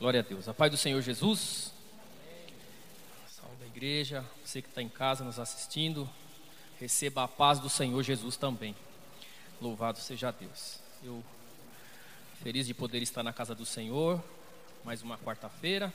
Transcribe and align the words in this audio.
Glória 0.00 0.20
a 0.20 0.22
Deus. 0.22 0.48
A 0.48 0.54
paz 0.54 0.70
do 0.70 0.78
Senhor 0.78 1.02
Jesus. 1.02 1.74
Salve 3.28 3.64
a 3.64 3.66
igreja. 3.66 4.24
Você 4.42 4.62
que 4.62 4.68
está 4.70 4.80
em 4.80 4.88
casa 4.88 5.22
nos 5.22 5.38
assistindo. 5.38 6.08
Receba 6.78 7.24
a 7.24 7.28
paz 7.28 7.58
do 7.58 7.68
Senhor 7.68 8.02
Jesus 8.02 8.34
também. 8.38 8.74
Louvado 9.60 9.98
seja 9.98 10.30
Deus. 10.30 10.80
Eu 11.04 11.22
feliz 12.42 12.66
de 12.66 12.72
poder 12.72 13.02
estar 13.02 13.22
na 13.22 13.30
casa 13.30 13.54
do 13.54 13.66
Senhor. 13.66 14.24
Mais 14.86 15.02
uma 15.02 15.18
quarta-feira. 15.18 15.92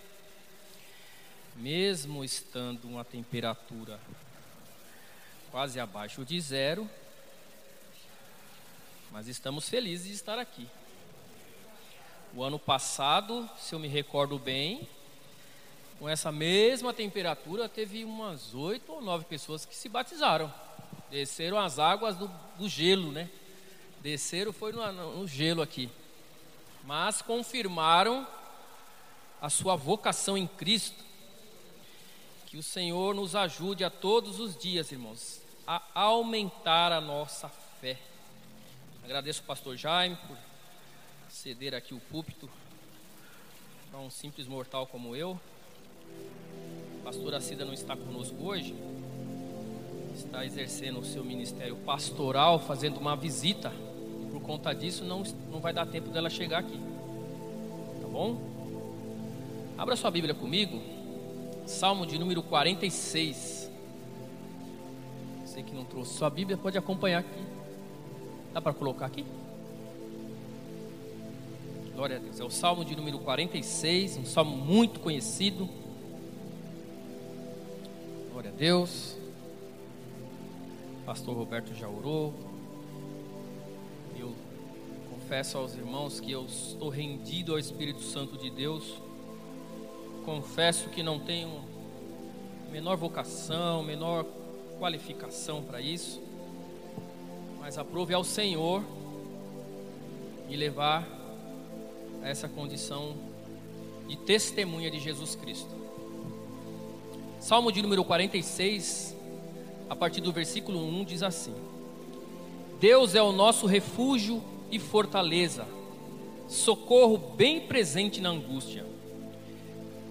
Mesmo 1.55 2.23
estando 2.23 2.85
uma 2.85 3.03
temperatura 3.03 3.99
quase 5.49 5.79
abaixo 5.79 6.23
de 6.23 6.39
zero, 6.39 6.87
mas 9.11 9.27
estamos 9.27 9.67
felizes 9.67 10.09
de 10.09 10.13
estar 10.13 10.37
aqui. 10.37 10.67
O 12.35 12.43
ano 12.43 12.59
passado, 12.59 13.49
se 13.57 13.73
eu 13.73 13.79
me 13.79 13.87
recordo 13.87 14.37
bem, 14.37 14.85
com 15.97 16.09
essa 16.09 16.33
mesma 16.33 16.93
temperatura, 16.93 17.69
teve 17.69 18.03
umas 18.03 18.53
oito 18.53 18.91
ou 18.91 19.01
nove 19.01 19.23
pessoas 19.23 19.63
que 19.63 19.73
se 19.73 19.87
batizaram. 19.87 20.53
Desceram 21.09 21.57
as 21.57 21.79
águas 21.79 22.17
do, 22.17 22.29
do 22.57 22.67
gelo, 22.67 23.09
né? 23.09 23.29
Desceram, 24.01 24.51
foi 24.51 24.73
no, 24.73 25.19
no 25.19 25.25
gelo 25.25 25.61
aqui. 25.61 25.89
Mas 26.83 27.21
confirmaram 27.21 28.27
a 29.41 29.49
sua 29.49 29.77
vocação 29.77 30.37
em 30.37 30.45
Cristo. 30.45 31.05
Que 32.47 32.57
o 32.57 32.63
Senhor 32.63 33.15
nos 33.15 33.33
ajude 33.33 33.85
a 33.85 33.89
todos 33.89 34.41
os 34.41 34.57
dias, 34.57 34.91
irmãos, 34.91 35.41
a 35.65 35.81
aumentar 35.93 36.91
a 36.91 36.99
nossa 36.99 37.47
fé. 37.79 37.97
Agradeço 39.05 39.41
o 39.41 39.45
pastor 39.45 39.77
Jaime 39.77 40.17
por 40.27 40.37
ceder 41.35 41.73
aqui 41.73 41.93
o 41.93 41.99
púlpito 41.99 42.49
para 43.91 43.99
um 43.99 44.09
simples 44.09 44.47
mortal 44.47 44.87
como 44.87 45.15
eu. 45.17 45.37
A 47.01 47.03
pastora 47.03 47.41
Cida 47.41 47.65
não 47.65 47.73
está 47.73 47.95
conosco 47.95 48.41
hoje, 48.41 48.73
está 50.15 50.45
exercendo 50.45 51.01
o 51.01 51.05
seu 51.05 51.25
ministério 51.25 51.75
pastoral, 51.75 52.57
fazendo 52.57 52.97
uma 52.97 53.17
visita, 53.17 53.69
por 54.31 54.41
conta 54.41 54.73
disso 54.73 55.03
não, 55.03 55.23
não 55.51 55.59
vai 55.59 55.73
dar 55.73 55.85
tempo 55.85 56.09
dela 56.09 56.29
chegar 56.29 56.59
aqui. 56.59 56.79
Tá 58.01 58.07
bom? 58.07 58.39
Abra 59.77 59.97
sua 59.97 60.09
Bíblia 60.09 60.33
comigo, 60.33 60.81
Salmo 61.67 62.07
de 62.07 62.17
número 62.17 62.41
46. 62.43 63.69
Você 65.45 65.61
que 65.61 65.75
não 65.75 65.83
trouxe 65.83 66.13
sua 66.13 66.29
Bíblia, 66.29 66.57
pode 66.57 66.77
acompanhar 66.77 67.19
aqui. 67.19 67.43
Dá 68.53 68.61
para 68.61 68.73
colocar 68.73 69.05
aqui? 69.05 69.25
Glória 71.95 72.17
a 72.17 72.19
Deus. 72.19 72.41
É 72.41 72.43
o 72.43 72.49
Salmo 72.49 72.83
de 72.83 72.93
número 72.93 73.19
46, 73.19 74.17
um 74.17 74.25
salmo 74.25 74.57
muito 74.57 74.99
conhecido. 74.99 75.69
Glória 78.33 78.49
a 78.49 78.53
Deus. 78.53 79.15
Pastor 81.05 81.37
Roberto 81.37 81.73
já 81.73 81.87
orou. 81.87 82.33
Eu 84.19 84.35
confesso 85.09 85.57
aos 85.57 85.73
irmãos 85.73 86.19
que 86.19 86.33
eu 86.33 86.43
estou 86.45 86.89
rendido 86.89 87.53
ao 87.53 87.59
Espírito 87.59 88.01
Santo 88.01 88.37
de 88.37 88.49
Deus. 88.49 89.01
Confesso 90.25 90.89
que 90.89 91.01
não 91.01 91.17
tenho 91.17 91.61
menor 92.73 92.97
vocação, 92.97 93.81
menor 93.81 94.25
qualificação 94.77 95.63
para 95.63 95.79
isso. 95.79 96.21
Mas 97.57 97.77
aprove 97.77 98.13
ao 98.13 98.25
Senhor 98.25 98.83
me 100.49 100.57
levar 100.57 101.24
essa 102.25 102.49
condição 102.49 103.15
de 104.07 104.17
testemunha 104.17 104.89
de 104.89 104.99
Jesus 104.99 105.35
Cristo. 105.35 105.69
Salmo 107.39 107.71
de 107.71 107.81
número 107.81 108.03
46, 108.03 109.15
a 109.87 109.95
partir 109.95 110.21
do 110.21 110.31
versículo 110.31 110.79
1, 110.79 111.03
diz 111.05 111.21
assim: 111.21 111.53
Deus 112.79 113.13
é 113.13 113.21
o 113.21 113.31
nosso 113.31 113.67
refúgio 113.67 114.43
e 114.71 114.79
fortaleza, 114.79 115.67
socorro 116.47 117.17
bem 117.17 117.61
presente 117.61 118.19
na 118.19 118.29
angústia. 118.29 118.83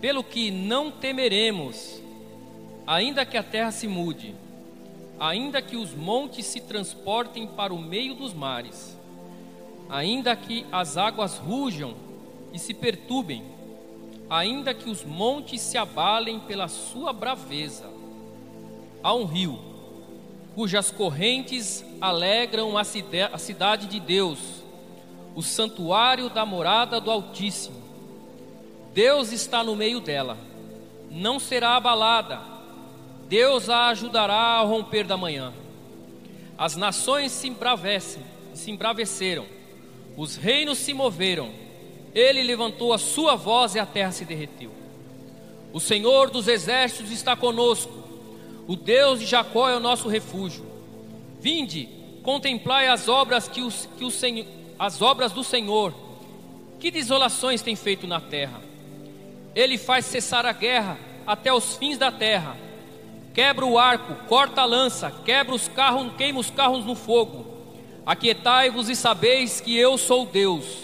Pelo 0.00 0.22
que 0.22 0.50
não 0.50 0.92
temeremos, 0.92 2.00
ainda 2.86 3.26
que 3.26 3.36
a 3.36 3.42
terra 3.42 3.72
se 3.72 3.88
mude, 3.88 4.34
ainda 5.18 5.60
que 5.60 5.76
os 5.76 5.92
montes 5.94 6.46
se 6.46 6.60
transportem 6.60 7.46
para 7.46 7.74
o 7.74 7.78
meio 7.78 8.14
dos 8.14 8.32
mares, 8.32 8.96
ainda 9.88 10.36
que 10.36 10.64
as 10.70 10.96
águas 10.96 11.38
rujam 11.38 12.03
e 12.54 12.58
se 12.58 12.72
perturbem, 12.72 13.42
ainda 14.30 14.72
que 14.72 14.88
os 14.88 15.04
montes 15.04 15.60
se 15.60 15.76
abalem 15.76 16.38
pela 16.38 16.68
sua 16.68 17.12
braveza. 17.12 17.90
Há 19.02 19.12
um 19.12 19.24
rio, 19.24 19.58
cujas 20.54 20.90
correntes 20.90 21.84
alegram 22.00 22.78
a 22.78 22.84
cidade 22.84 23.88
de 23.88 23.98
Deus, 23.98 24.38
o 25.34 25.42
santuário 25.42 26.30
da 26.30 26.46
morada 26.46 27.00
do 27.00 27.10
Altíssimo. 27.10 27.82
Deus 28.94 29.32
está 29.32 29.64
no 29.64 29.74
meio 29.74 29.98
dela, 29.98 30.38
não 31.10 31.40
será 31.40 31.74
abalada, 31.74 32.40
Deus 33.28 33.68
a 33.68 33.88
ajudará 33.88 34.58
ao 34.58 34.68
romper 34.68 35.04
da 35.04 35.16
manhã. 35.16 35.52
As 36.56 36.76
nações 36.76 37.32
se 37.32 37.48
embravecem, 37.48 38.22
se 38.54 38.70
embraveceram, 38.70 39.44
os 40.16 40.36
reinos 40.36 40.78
se 40.78 40.94
moveram, 40.94 41.63
ele 42.14 42.42
levantou 42.42 42.92
a 42.92 42.98
sua 42.98 43.34
voz 43.34 43.74
e 43.74 43.78
a 43.78 43.86
terra 43.86 44.12
se 44.12 44.24
derreteu. 44.24 44.70
O 45.72 45.80
Senhor 45.80 46.30
dos 46.30 46.46
exércitos 46.46 47.10
está 47.10 47.34
conosco. 47.34 47.92
O 48.68 48.76
Deus 48.76 49.18
de 49.18 49.26
Jacó 49.26 49.68
é 49.68 49.76
o 49.76 49.80
nosso 49.80 50.08
refúgio. 50.08 50.64
Vinde, 51.40 51.88
contemplai 52.22 52.86
as 52.86 53.08
obras 53.08 53.48
que, 53.48 53.60
os, 53.60 53.88
que 53.98 54.04
o 54.04 54.10
Senhor, 54.10 54.46
as 54.78 55.02
obras 55.02 55.32
do 55.32 55.42
Senhor. 55.42 55.92
Que 56.78 56.92
desolações 56.92 57.60
tem 57.60 57.74
feito 57.74 58.06
na 58.06 58.20
terra. 58.20 58.62
Ele 59.52 59.76
faz 59.76 60.06
cessar 60.06 60.46
a 60.46 60.52
guerra 60.52 60.96
até 61.26 61.52
os 61.52 61.76
fins 61.76 61.98
da 61.98 62.12
terra. 62.12 62.56
Quebra 63.34 63.66
o 63.66 63.76
arco, 63.76 64.14
corta 64.28 64.60
a 64.60 64.64
lança, 64.64 65.10
quebra 65.24 65.54
os 65.54 65.66
carros, 65.66 66.12
queima 66.16 66.38
os 66.38 66.50
carros 66.50 66.84
no 66.84 66.94
fogo. 66.94 67.46
Aquietai-vos 68.06 68.88
e 68.88 68.94
sabeis 68.94 69.60
que 69.60 69.76
eu 69.76 69.98
sou 69.98 70.24
Deus. 70.24 70.83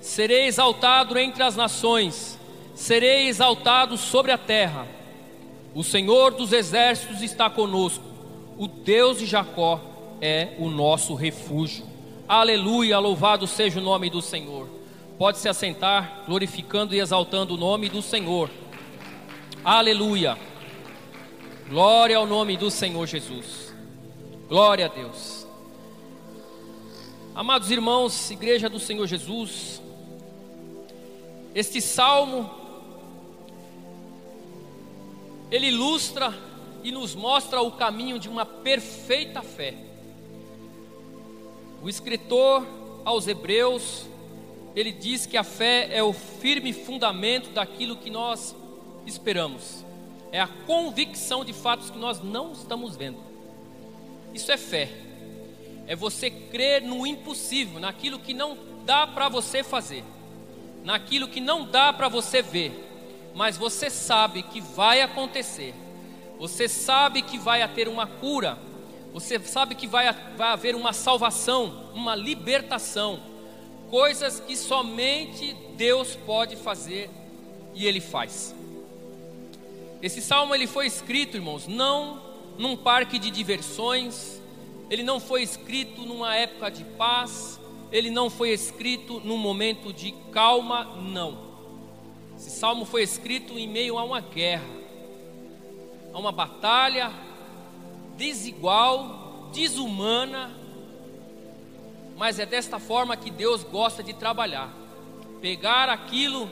Serei 0.00 0.46
exaltado 0.46 1.18
entre 1.18 1.42
as 1.42 1.54
nações, 1.54 2.38
serei 2.74 3.28
exaltado 3.28 3.96
sobre 3.98 4.32
a 4.32 4.38
terra. 4.38 4.88
O 5.74 5.84
Senhor 5.84 6.32
dos 6.32 6.52
exércitos 6.52 7.22
está 7.22 7.50
conosco, 7.50 8.02
o 8.58 8.66
Deus 8.66 9.18
de 9.18 9.26
Jacó 9.26 9.80
é 10.20 10.54
o 10.58 10.68
nosso 10.68 11.14
refúgio. 11.14 11.86
Aleluia, 12.26 12.98
louvado 12.98 13.46
seja 13.46 13.78
o 13.78 13.82
nome 13.82 14.08
do 14.08 14.22
Senhor. 14.22 14.68
Pode 15.18 15.38
se 15.38 15.48
assentar, 15.48 16.22
glorificando 16.26 16.94
e 16.94 17.00
exaltando 17.00 17.54
o 17.54 17.58
nome 17.58 17.90
do 17.90 18.00
Senhor. 18.00 18.50
Aleluia. 19.62 20.38
Glória 21.68 22.16
ao 22.16 22.26
nome 22.26 22.56
do 22.56 22.70
Senhor 22.70 23.06
Jesus. 23.06 23.74
Glória 24.48 24.86
a 24.86 24.88
Deus. 24.88 25.46
Amados 27.34 27.70
irmãos, 27.70 28.30
igreja 28.30 28.68
do 28.68 28.80
Senhor 28.80 29.06
Jesus, 29.06 29.80
este 31.54 31.80
salmo 31.80 32.48
ele 35.50 35.66
ilustra 35.66 36.32
e 36.84 36.92
nos 36.92 37.14
mostra 37.14 37.60
o 37.60 37.72
caminho 37.72 38.18
de 38.18 38.28
uma 38.28 38.46
perfeita 38.46 39.42
fé. 39.42 39.74
O 41.82 41.88
escritor 41.88 42.66
aos 43.04 43.26
Hebreus, 43.26 44.06
ele 44.76 44.92
diz 44.92 45.26
que 45.26 45.36
a 45.36 45.42
fé 45.42 45.88
é 45.90 46.02
o 46.02 46.12
firme 46.12 46.72
fundamento 46.72 47.50
daquilo 47.50 47.96
que 47.96 48.10
nós 48.10 48.54
esperamos. 49.04 49.84
É 50.30 50.40
a 50.40 50.46
convicção 50.46 51.44
de 51.44 51.52
fatos 51.52 51.90
que 51.90 51.98
nós 51.98 52.22
não 52.22 52.52
estamos 52.52 52.96
vendo. 52.96 53.18
Isso 54.32 54.52
é 54.52 54.56
fé. 54.56 54.88
É 55.88 55.96
você 55.96 56.30
crer 56.30 56.82
no 56.82 57.04
impossível, 57.04 57.80
naquilo 57.80 58.20
que 58.20 58.32
não 58.32 58.56
dá 58.84 59.04
para 59.04 59.28
você 59.28 59.64
fazer 59.64 60.04
naquilo 60.84 61.28
que 61.28 61.40
não 61.40 61.64
dá 61.64 61.92
para 61.92 62.08
você 62.08 62.42
ver, 62.42 62.88
mas 63.34 63.56
você 63.56 63.90
sabe 63.90 64.42
que 64.42 64.60
vai 64.60 65.00
acontecer. 65.00 65.74
Você 66.38 66.68
sabe 66.68 67.22
que 67.22 67.38
vai 67.38 67.66
ter 67.68 67.86
uma 67.86 68.06
cura. 68.06 68.58
Você 69.12 69.38
sabe 69.40 69.74
que 69.74 69.86
vai, 69.86 70.10
vai 70.36 70.48
haver 70.48 70.74
uma 70.74 70.92
salvação, 70.92 71.90
uma 71.94 72.14
libertação. 72.14 73.20
Coisas 73.90 74.40
que 74.40 74.56
somente 74.56 75.54
Deus 75.76 76.16
pode 76.16 76.56
fazer 76.56 77.10
e 77.74 77.86
Ele 77.86 78.00
faz. 78.00 78.54
Esse 80.02 80.22
salmo 80.22 80.54
ele 80.54 80.66
foi 80.66 80.86
escrito, 80.86 81.36
irmãos, 81.36 81.66
não 81.66 82.22
num 82.56 82.74
parque 82.74 83.18
de 83.18 83.30
diversões, 83.30 84.40
ele 84.88 85.02
não 85.02 85.20
foi 85.20 85.42
escrito 85.42 86.02
numa 86.06 86.34
época 86.34 86.70
de 86.70 86.84
paz, 86.84 87.59
ele 87.92 88.10
não 88.10 88.30
foi 88.30 88.50
escrito 88.50 89.20
num 89.24 89.36
momento 89.36 89.92
de 89.92 90.12
calma, 90.32 90.84
não. 90.84 91.50
Esse 92.36 92.50
salmo 92.50 92.84
foi 92.84 93.02
escrito 93.02 93.58
em 93.58 93.68
meio 93.68 93.98
a 93.98 94.04
uma 94.04 94.20
guerra, 94.20 94.68
a 96.12 96.18
uma 96.18 96.32
batalha 96.32 97.12
desigual, 98.16 99.50
desumana, 99.52 100.54
mas 102.16 102.38
é 102.38 102.46
desta 102.46 102.78
forma 102.78 103.16
que 103.16 103.30
Deus 103.30 103.62
gosta 103.62 104.02
de 104.02 104.12
trabalhar. 104.12 104.72
Pegar 105.40 105.88
aquilo 105.88 106.50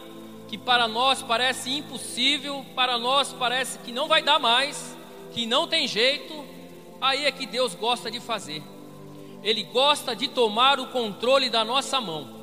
que 0.48 0.56
para 0.56 0.88
nós 0.88 1.22
parece 1.22 1.70
impossível, 1.70 2.64
para 2.74 2.98
nós 2.98 3.34
parece 3.34 3.78
que 3.80 3.92
não 3.92 4.08
vai 4.08 4.22
dar 4.22 4.38
mais, 4.38 4.96
que 5.32 5.44
não 5.44 5.68
tem 5.68 5.86
jeito, 5.86 6.42
aí 7.00 7.26
é 7.26 7.30
que 7.30 7.46
Deus 7.46 7.74
gosta 7.74 8.10
de 8.10 8.18
fazer. 8.18 8.62
Ele 9.42 9.62
gosta 9.64 10.14
de 10.14 10.28
tomar 10.28 10.80
o 10.80 10.88
controle 10.88 11.48
da 11.48 11.64
nossa 11.64 12.00
mão. 12.00 12.38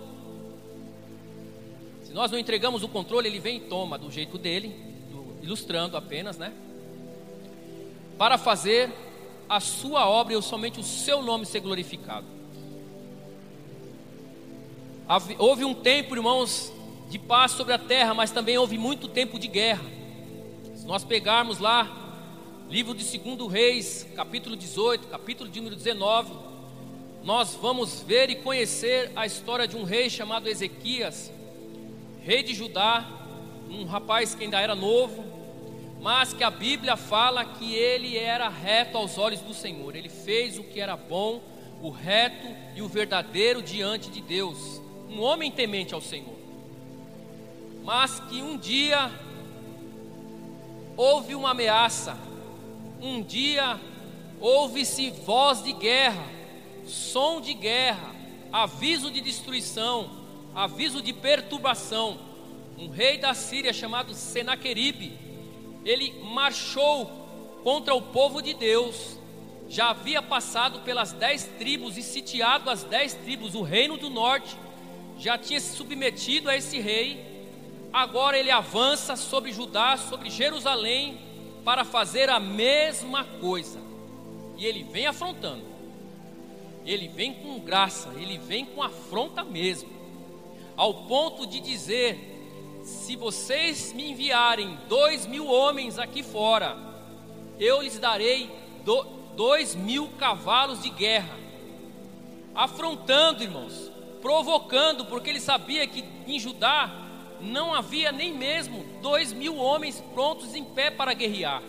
Se 2.04 2.14
nós 2.14 2.32
não 2.32 2.40
entregamos 2.40 2.84
o 2.84 2.88
controle, 2.88 3.28
ele 3.28 3.40
vem 3.40 3.58
e 3.58 3.62
toma 3.62 3.98
do 3.98 4.10
jeito 4.10 4.38
dele, 4.38 4.76
ilustrando 5.42 5.98
apenas, 5.98 6.38
né? 6.38 6.54
Para 8.18 8.38
fazer 8.38 8.94
a 9.48 9.60
sua 9.60 10.08
obra 10.08 10.34
e 10.34 10.42
somente 10.42 10.80
o 10.80 10.84
seu 10.84 11.22
nome 11.22 11.46
ser 11.46 11.60
glorificado. 11.60 12.26
Houve 15.38 15.64
um 15.64 15.74
tempo, 15.74 16.16
irmãos, 16.16 16.74
de 17.10 17.20
paz 17.20 17.52
sobre 17.52 17.74
a 17.74 17.78
terra, 17.78 18.14
mas 18.14 18.32
também 18.32 18.58
houve 18.58 18.78
muito 18.78 19.08
tempo 19.08 19.38
de 19.38 19.48
guerra. 19.48 19.86
Se 20.76 20.86
nós 20.86 21.04
pegarmos 21.04 21.60
lá, 21.60 22.06
livro 22.70 22.96
de 22.96 23.18
2 23.18 23.52
Reis, 23.52 24.08
capítulo 24.16 24.56
18, 24.56 25.08
capítulo 25.08 25.50
de 25.50 25.60
número 25.60 25.76
19, 25.76 26.34
nós 27.26 27.56
vamos 27.56 28.02
ver 28.02 28.30
e 28.30 28.36
conhecer 28.36 29.12
a 29.16 29.26
história 29.26 29.68
de 29.68 29.76
um 29.76 29.84
rei 29.84 30.10
chamado 30.10 30.48
Ezequias, 30.48 31.32
rei 32.22 32.44
de 32.44 32.54
Judá, 32.54 33.04
um 33.68 33.84
rapaz 33.86 34.36
que 34.36 34.44
ainda 34.44 34.62
era 34.62 34.76
novo, 34.76 35.26
mas 36.00 36.34
que 36.34 36.44
a 36.44 36.52
Bíblia 36.52 36.96
fala 36.96 37.44
que 37.44 37.74
ele 37.74 38.16
era 38.16 38.48
reto 38.48 38.96
aos 38.96 39.18
olhos 39.18 39.42
do 39.42 39.56
Senhor, 39.56 39.96
ele 39.96 40.08
fez 40.08 40.60
o 40.60 40.64
que 40.64 40.80
era 40.80 40.96
bom, 40.96 41.42
o 41.82 41.90
reto 41.90 42.48
e 42.76 42.82
o 42.84 42.88
verdadeiro 42.88 43.62
diante 43.62 44.10
de 44.10 44.22
Deus 44.22 44.86
um 45.10 45.22
homem 45.22 45.50
temente 45.50 45.94
ao 45.94 46.02
Senhor, 46.02 46.36
mas 47.84 48.20
que 48.20 48.42
um 48.42 48.58
dia 48.58 49.12
houve 50.98 51.34
uma 51.34 51.52
ameaça, 51.52 52.18
um 53.02 53.22
dia 53.22 53.80
houve-se 54.40 55.10
voz 55.10 55.64
de 55.64 55.74
guerra, 55.74 56.35
som 56.86 57.42
de 57.42 57.54
guerra, 57.54 58.16
aviso 58.52 59.12
de 59.12 59.22
destruição, 59.22 60.10
aviso 60.54 61.02
de 61.02 61.14
perturbação. 61.14 62.18
Um 62.78 62.90
rei 62.90 63.18
da 63.18 63.34
Síria 63.34 63.74
chamado 63.74 64.14
Senaqueribe, 64.14 65.18
ele 65.84 66.14
marchou 66.24 67.06
contra 67.64 67.94
o 67.94 68.02
povo 68.02 68.42
de 68.42 68.54
Deus. 68.54 69.18
Já 69.68 69.90
havia 69.90 70.22
passado 70.22 70.82
pelas 70.82 71.12
dez 71.12 71.50
tribos 71.58 71.98
e 71.98 72.04
sitiado 72.04 72.70
as 72.70 72.84
dez 72.84 73.14
tribos, 73.14 73.56
o 73.56 73.64
reino 73.64 73.98
do 73.98 74.10
norte, 74.10 74.56
já 75.18 75.38
tinha 75.38 75.60
se 75.60 75.76
submetido 75.76 76.50
a 76.50 76.56
esse 76.56 76.80
rei, 76.80 77.50
agora 77.92 78.38
ele 78.38 78.52
avança 78.52 79.16
sobre 79.16 79.52
Judá, 79.52 79.98
sobre 79.98 80.30
Jerusalém, 80.30 81.18
para 81.64 81.84
fazer 81.84 82.30
a 82.30 82.40
mesma 82.40 83.24
coisa. 83.24 83.80
E 84.58 84.66
ele 84.66 84.84
vem 84.84 85.08
afrontando, 85.08 85.64
ele 86.86 87.08
vem 87.08 87.34
com 87.34 87.60
graça, 87.60 88.10
ele 88.16 88.38
vem 88.38 88.66
com 88.66 88.84
afronta 88.84 89.44
mesmo, 89.44 89.90
ao 90.78 91.06
ponto 91.06 91.48
de 91.48 91.60
dizer: 91.60 92.82
se 92.84 93.16
vocês 93.16 93.92
me 93.94 94.12
enviarem 94.12 94.78
dois 94.88 95.26
mil 95.26 95.48
homens 95.48 95.98
aqui 95.98 96.22
fora, 96.22 96.78
eu 97.60 97.82
lhes 97.82 97.98
darei 97.98 98.50
do, 98.84 99.04
dois 99.36 99.74
mil 99.76 100.10
cavalos 100.20 100.84
de 100.84 100.90
guerra. 100.90 101.38
Afrontando, 102.54 103.44
irmãos, 103.44 103.92
provocando, 104.22 105.06
porque 105.06 105.30
ele 105.30 105.42
sabia 105.42 105.86
que 105.88 106.06
em 106.28 106.40
Judá 106.40 107.06
não 107.42 107.74
havia 107.74 108.12
nem 108.12 108.34
mesmo 108.34 108.86
dois 109.02 109.34
mil 109.34 109.58
homens 109.58 110.02
prontos 110.14 110.56
em 110.56 110.64
pé 110.64 110.90
para 110.90 111.14
guerrear. 111.14 111.62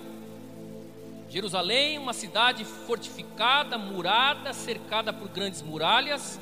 Jerusalém, 1.28 1.98
uma 1.98 2.12
cidade 2.12 2.64
fortificada, 2.64 3.76
murada, 3.76 4.52
cercada 4.52 5.12
por 5.12 5.28
grandes 5.28 5.62
muralhas. 5.62 6.40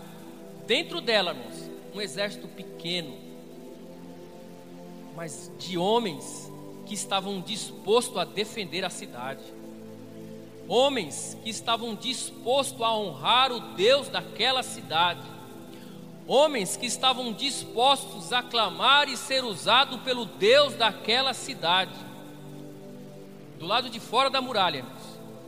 Dentro 0.67 1.01
dela, 1.01 1.31
irmãos, 1.31 1.71
um 1.95 2.01
exército 2.01 2.49
pequeno, 2.49 3.17
mas 5.15 5.51
de 5.59 5.79
homens 5.79 6.51
que 6.87 6.95
estavam 6.95 7.41
dispostos 7.41 8.17
a 8.19 8.25
defender 8.25 8.85
a 8.85 8.91
cidade. 8.91 9.43
Homens 10.69 11.37
que 11.43 11.51
estavam 11.51 11.95
dispostos 11.95 12.81
a 12.83 12.95
honrar 12.95 13.53
o 13.53 13.75
Deus 13.75 14.09
daquela 14.09 14.63
cidade 14.63 15.35
homens 16.27 16.77
que 16.77 16.87
estavam 16.87 17.33
dispostos 17.33 18.33
a 18.33 18.43
clamar 18.43 19.09
e 19.09 19.17
ser 19.17 19.45
usado 19.45 19.99
pelo 19.99 20.25
Deus 20.25 20.75
daquela 20.75 21.35
cidade. 21.35 21.93
Do 23.59 23.67
lado 23.67 23.89
de 23.89 24.01
fora 24.01 24.29
da 24.29 24.41
muralha, 24.41 24.85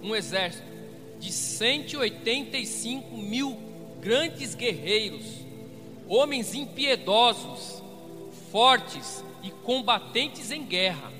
um 0.02 0.14
exército 0.14 0.66
de 1.18 1.32
185 1.32 3.16
mil 3.16 3.58
grandes 4.00 4.54
guerreiros, 4.54 5.24
homens 6.08 6.54
impiedosos, 6.54 7.82
fortes 8.52 9.24
e 9.42 9.50
combatentes 9.50 10.50
em 10.50 10.64
guerra, 10.64 11.12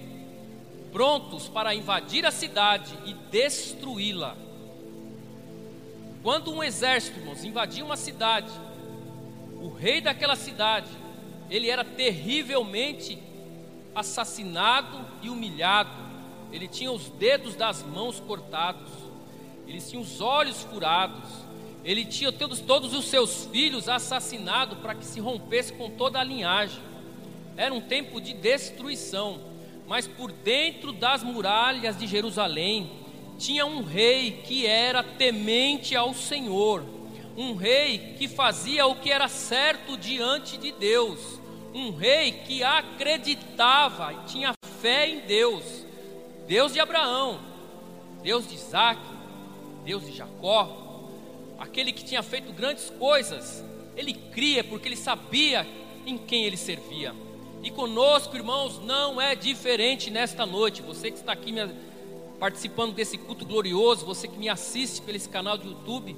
prontos 0.92 1.48
para 1.48 1.74
invadir 1.74 2.24
a 2.24 2.30
cidade 2.30 2.94
e 3.04 3.12
destruí-la. 3.30 4.36
Quando 6.22 6.52
um 6.52 6.62
exército, 6.62 7.18
irmãos, 7.18 7.44
invadia 7.44 7.84
uma 7.84 7.96
cidade, 7.96 8.50
o 9.60 9.68
rei 9.68 10.00
daquela 10.00 10.36
cidade, 10.36 10.90
ele 11.50 11.68
era 11.68 11.84
terrivelmente 11.84 13.18
assassinado 13.94 15.04
e 15.22 15.28
humilhado. 15.28 16.05
Ele 16.52 16.68
tinha 16.68 16.90
os 16.90 17.08
dedos 17.10 17.54
das 17.54 17.82
mãos 17.82 18.20
cortados, 18.20 18.88
ele 19.66 19.80
tinha 19.80 20.00
os 20.00 20.20
olhos 20.20 20.62
furados, 20.62 21.28
ele 21.84 22.04
tinha 22.04 22.32
todos, 22.32 22.60
todos 22.60 22.94
os 22.94 23.06
seus 23.06 23.46
filhos 23.46 23.88
assassinados 23.88 24.78
para 24.78 24.94
que 24.94 25.04
se 25.04 25.20
rompesse 25.20 25.72
com 25.72 25.90
toda 25.90 26.20
a 26.20 26.24
linhagem. 26.24 26.80
Era 27.56 27.72
um 27.74 27.80
tempo 27.80 28.20
de 28.20 28.32
destruição, 28.32 29.40
mas 29.86 30.06
por 30.06 30.30
dentro 30.30 30.92
das 30.92 31.22
muralhas 31.22 31.98
de 31.98 32.06
Jerusalém 32.06 32.90
tinha 33.38 33.66
um 33.66 33.82
rei 33.82 34.42
que 34.44 34.66
era 34.66 35.02
temente 35.02 35.94
ao 35.94 36.14
Senhor 36.14 36.96
um 37.36 37.54
rei 37.54 38.14
que 38.18 38.26
fazia 38.26 38.86
o 38.86 38.96
que 38.96 39.12
era 39.12 39.28
certo 39.28 39.96
diante 39.96 40.56
de 40.56 40.72
Deus, 40.72 41.38
um 41.74 41.90
rei 41.90 42.32
que 42.32 42.64
acreditava 42.64 44.12
e 44.14 44.26
tinha 44.26 44.52
fé 44.80 45.08
em 45.08 45.20
Deus, 45.20 45.85
Deus 46.46 46.72
de 46.72 46.80
Abraão, 46.80 47.40
Deus 48.22 48.48
de 48.48 48.54
Isaac, 48.54 49.00
Deus 49.84 50.04
de 50.04 50.12
Jacó, 50.12 51.04
aquele 51.58 51.92
que 51.92 52.04
tinha 52.04 52.22
feito 52.22 52.52
grandes 52.52 52.90
coisas, 52.90 53.64
ele 53.96 54.12
cria 54.12 54.62
porque 54.62 54.88
ele 54.88 54.96
sabia 54.96 55.66
em 56.04 56.16
quem 56.16 56.44
ele 56.44 56.56
servia. 56.56 57.14
E 57.62 57.70
conosco, 57.70 58.36
irmãos, 58.36 58.78
não 58.78 59.20
é 59.20 59.34
diferente 59.34 60.10
nesta 60.10 60.46
noite. 60.46 60.82
Você 60.82 61.10
que 61.10 61.16
está 61.16 61.32
aqui 61.32 61.52
participando 62.38 62.94
desse 62.94 63.18
culto 63.18 63.44
glorioso, 63.44 64.06
você 64.06 64.28
que 64.28 64.38
me 64.38 64.48
assiste 64.48 65.02
pelo 65.02 65.16
esse 65.16 65.28
canal 65.28 65.58
do 65.58 65.66
YouTube, 65.68 66.16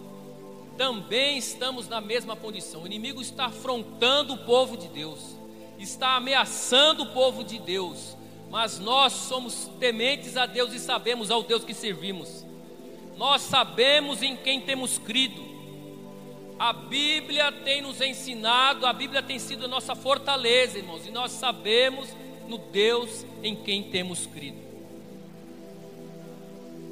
também 0.77 1.39
estamos 1.39 1.89
na 1.89 2.01
mesma 2.01 2.37
condição. 2.37 2.83
O 2.83 2.87
inimigo 2.87 3.23
está 3.23 3.47
afrontando 3.47 4.35
o 4.35 4.39
povo 4.39 4.77
de 4.77 4.89
Deus, 4.89 5.37
está 5.79 6.17
ameaçando 6.17 7.05
o 7.05 7.13
povo 7.13 7.43
de 7.43 7.59
Deus, 7.59 8.17
mas 8.51 8.79
nós 8.79 9.13
somos 9.13 9.71
tementes 9.79 10.37
a 10.37 10.47
Deus 10.47 10.73
e 10.73 10.79
sabemos 10.79 11.31
ao 11.31 11.43
Deus 11.43 11.65
que 11.65 11.75
servimos. 11.75 12.47
Nós 13.17 13.43
sabemos 13.43 14.23
em 14.23 14.37
quem 14.37 14.61
temos 14.61 14.99
crido. 14.99 15.47
A 16.59 16.73
Bíblia 16.73 17.53
tem 17.53 17.83
nos 17.83 18.01
ensinado, 18.01 18.87
a 18.87 18.93
Bíblia 18.93 19.23
tem 19.23 19.39
sido 19.39 19.67
a 19.67 19.69
nossa 19.69 19.95
fortaleza, 19.95 20.79
irmãos, 20.79 21.07
e 21.07 21.11
nós 21.11 21.33
sabemos 21.33 22.09
no 22.49 22.59
Deus 22.59 23.25
em 23.43 23.55
quem 23.55 23.85
temos 23.85 24.27
crido. 24.27 24.59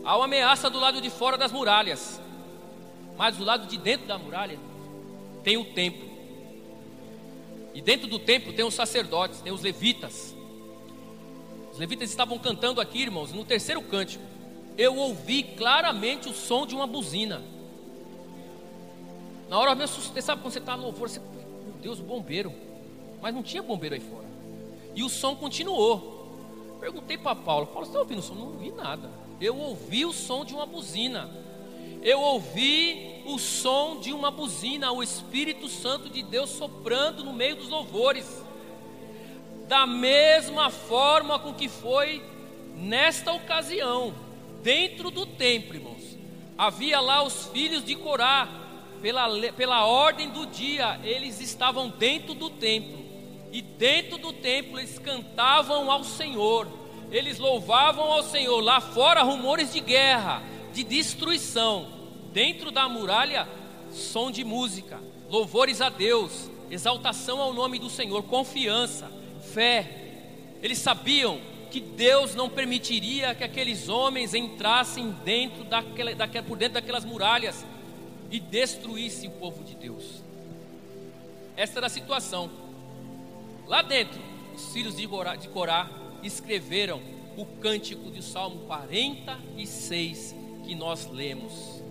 Há 0.05 0.17
uma 0.17 0.27
ameaça 0.27 0.71
do 0.71 0.79
lado 0.79 1.01
de 1.01 1.11
fora 1.11 1.37
das 1.37 1.51
muralhas. 1.51 2.21
Mas 3.17 3.37
do 3.37 3.45
lado 3.45 3.67
de 3.67 3.79
dentro 3.79 4.07
da 4.07 4.19
muralha 4.19 4.59
tem 5.43 5.57
o 5.57 5.65
templo. 5.65 6.07
E 7.75 7.81
dentro 7.81 8.07
do 8.07 8.19
templo 8.19 8.53
tem 8.53 8.65
os 8.65 8.75
sacerdotes, 8.75 9.41
tem 9.41 9.53
os 9.53 9.63
levitas. 9.63 10.36
Os 11.77 11.81
levitas 11.81 12.09
estavam 12.09 12.39
cantando 12.39 12.81
aqui, 12.81 13.03
irmãos, 13.03 13.35
no 13.35 13.45
terceiro 13.45 13.83
cântico. 13.83 14.25
Eu 14.79 14.97
ouvi 14.97 15.43
claramente 15.43 16.27
o 16.27 16.33
som 16.33 16.67
de 16.67 16.75
uma 16.75 16.87
buzina. 16.87 17.43
Na 19.47 19.59
hora 19.59 19.73
eu 19.73 19.77
me 19.77 19.85
assustei, 19.85 20.23
sabe 20.23 20.41
quando 20.41 20.55
você 20.55 20.59
está 20.59 20.75
louvor, 20.75 21.07
você, 21.07 21.21
meu 21.21 21.75
Deus, 21.83 22.01
bombeiro. 22.01 22.51
Mas 23.21 23.35
não 23.35 23.43
tinha 23.43 23.63
bombeiro 23.63 23.95
aí 23.95 24.01
fora. 24.01 24.25
E 24.95 25.03
o 25.03 25.11
som 25.11 25.37
continuou. 25.37 26.79
Perguntei 26.81 27.19
para 27.19 27.37
Paulo: 27.37 27.67
Paulo, 27.67 27.85
você 27.85 27.91
está 27.91 28.01
ouvindo 28.01 28.21
o 28.21 28.23
som? 28.23 28.35
Não 28.35 28.47
ouvi 28.47 28.71
nada. 28.71 29.11
Eu 29.39 29.59
ouvi 29.59 30.07
o 30.07 30.15
som 30.15 30.47
de 30.47 30.55
uma 30.55 30.65
buzina. 30.65 31.29
Eu 32.01 32.23
ouvi 32.23 33.23
o 33.27 33.39
som 33.39 34.01
de 34.01 34.15
uma 34.15 34.31
buzina, 34.31 34.93
o 34.93 35.03
Espírito 35.03 35.69
Santo 35.69 36.09
de 36.09 36.23
Deus 36.23 36.49
soprando 36.49 37.23
no 37.23 37.35
meio 37.35 37.57
dos 37.57 37.69
louvores. 37.69 38.46
Da 39.69 39.87
mesma 39.87 40.71
forma 40.71 41.39
com 41.39 41.53
que 41.53 41.69
foi 41.69 42.23
nesta 42.75 43.33
ocasião, 43.33 44.15
dentro 44.63 45.11
do 45.11 45.27
templo, 45.27 45.75
irmãos. 45.75 46.17
Havia 46.57 47.01
lá 47.01 47.23
os 47.23 47.47
filhos 47.47 47.85
de 47.85 47.97
Corá, 47.97 48.49
pela, 49.03 49.29
pela 49.53 49.85
ordem 49.85 50.31
do 50.31 50.47
dia, 50.47 51.01
eles 51.05 51.41
estavam 51.41 51.89
dentro 51.89 52.35
do 52.35 52.49
templo. 52.49 53.05
E 53.53 53.61
dentro 53.63 54.19
do 54.19 54.33
templo 54.33 54.79
eles 54.79 54.99
cantavam 54.99 55.91
ao 55.91 56.05
Senhor, 56.05 56.69
eles 57.11 57.39
louvavam 57.39 58.11
ao 58.11 58.23
Senhor. 58.23 58.61
Lá 58.61 58.81
fora, 58.81 59.23
rumores 59.23 59.73
de 59.73 59.81
guerra, 59.81 60.43
de 60.73 60.83
destruição. 60.83 61.89
Dentro 62.33 62.71
da 62.71 62.89
muralha, 62.89 63.49
som 63.91 64.31
de 64.31 64.45
música, 64.45 65.01
louvores 65.29 65.81
a 65.81 65.89
Deus, 65.89 66.51
exaltação 66.71 67.41
ao 67.41 67.53
nome 67.53 67.79
do 67.79 67.89
Senhor, 67.89 68.23
confiança, 68.25 69.11
fé. 69.53 69.89
Eles 70.63 70.79
sabiam 70.79 71.41
que 71.71 71.81
Deus 71.81 72.35
não 72.35 72.49
permitiria 72.49 73.35
que 73.35 73.45
aqueles 73.45 73.89
homens 73.89 74.35
entrassem 74.35 75.11
dentro 75.25 75.65
daquela, 75.65 76.15
daquela, 76.15 76.47
por 76.47 76.57
dentro 76.57 76.75
daquelas 76.75 77.05
muralhas 77.05 77.65
e 78.31 78.41
destruíssem 78.41 79.29
o 79.29 79.33
povo 79.33 79.63
de 79.63 79.75
Deus. 79.75 80.23
Essa 81.57 81.79
era 81.79 81.87
a 81.87 81.91
situação. 81.91 82.51
Lá 83.67 83.83
dentro, 83.83 84.21
os 84.55 84.73
filhos 84.73 84.97
de 84.97 85.07
Corá, 85.07 85.37
de 85.37 85.49
Corá 85.49 85.91
escreveram 86.23 87.01
o 87.37 87.45
cântico 87.45 88.11
de 88.11 88.23
Salmo 88.23 88.61
46 88.67 90.35
que 90.65 90.75
nós 90.75 91.11
lemos. 91.11 91.83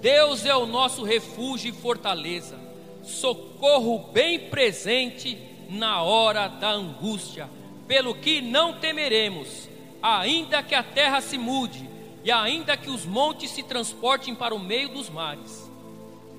Deus 0.00 0.44
é 0.44 0.54
o 0.54 0.66
nosso 0.66 1.02
refúgio 1.02 1.70
e 1.70 1.72
fortaleza, 1.72 2.58
socorro 3.02 4.10
bem 4.12 4.38
presente 4.50 5.38
na 5.68 6.02
hora 6.02 6.48
da 6.48 6.70
angústia, 6.70 7.48
pelo 7.86 8.14
que 8.14 8.40
não 8.40 8.74
temeremos, 8.74 9.68
ainda 10.02 10.62
que 10.62 10.74
a 10.74 10.82
terra 10.82 11.20
se 11.20 11.38
mude 11.38 11.88
e 12.24 12.30
ainda 12.30 12.76
que 12.76 12.90
os 12.90 13.04
montes 13.04 13.50
se 13.50 13.62
transportem 13.62 14.34
para 14.34 14.54
o 14.54 14.58
meio 14.58 14.88
dos 14.88 15.08
mares, 15.08 15.70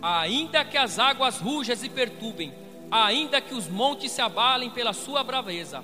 ainda 0.01 0.65
que 0.65 0.77
as 0.77 0.99
águas 0.99 1.39
rujas 1.39 1.83
e 1.83 1.89
perturbem, 1.89 2.53
ainda 2.91 3.39
que 3.39 3.53
os 3.53 3.67
montes 3.67 4.11
se 4.11 4.21
abalem 4.21 4.69
pela 4.69 4.93
sua 4.93 5.23
braveza, 5.23 5.83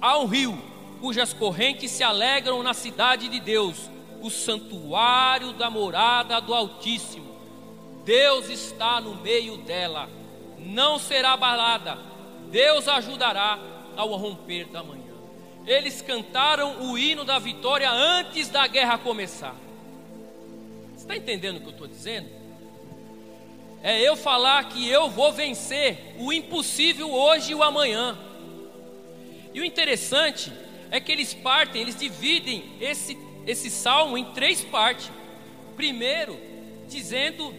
há 0.00 0.18
um 0.18 0.26
rio 0.26 0.76
cujas 1.00 1.32
correntes 1.32 1.90
se 1.90 2.02
alegram 2.02 2.62
na 2.62 2.74
cidade 2.74 3.28
de 3.28 3.38
Deus, 3.38 3.90
o 4.20 4.30
santuário 4.30 5.52
da 5.52 5.70
morada 5.70 6.40
do 6.40 6.54
Altíssimo. 6.54 7.36
Deus 8.04 8.48
está 8.48 9.00
no 9.00 9.14
meio 9.16 9.58
dela, 9.58 10.08
não 10.58 10.98
será 10.98 11.32
abalada, 11.32 11.98
Deus 12.50 12.88
ajudará 12.88 13.58
ao 13.96 14.14
romper 14.16 14.66
da 14.66 14.82
manhã. 14.82 15.14
Eles 15.66 16.00
cantaram 16.00 16.90
o 16.90 16.96
hino 16.96 17.24
da 17.24 17.38
vitória 17.38 17.90
antes 17.90 18.48
da 18.48 18.66
guerra 18.66 18.98
começar. 18.98 19.56
Você 20.94 21.02
está 21.02 21.16
entendendo 21.16 21.56
o 21.56 21.60
que 21.60 21.66
eu 21.66 21.72
estou 21.72 21.86
dizendo? 21.86 22.28
É 23.82 24.00
eu 24.00 24.16
falar 24.16 24.68
que 24.68 24.88
eu 24.88 25.08
vou 25.10 25.32
vencer 25.32 26.14
o 26.18 26.32
impossível 26.32 27.12
hoje 27.12 27.52
e 27.52 27.54
o 27.54 27.62
amanhã. 27.62 28.16
E 29.52 29.60
o 29.60 29.64
interessante 29.64 30.52
é 30.90 31.00
que 31.00 31.10
eles 31.10 31.34
partem, 31.34 31.82
eles 31.82 31.96
dividem 31.96 32.64
esse, 32.80 33.18
esse 33.46 33.70
salmo 33.70 34.16
em 34.16 34.24
três 34.32 34.64
partes. 34.64 35.10
Primeiro, 35.76 36.38
dizendo 36.88 37.54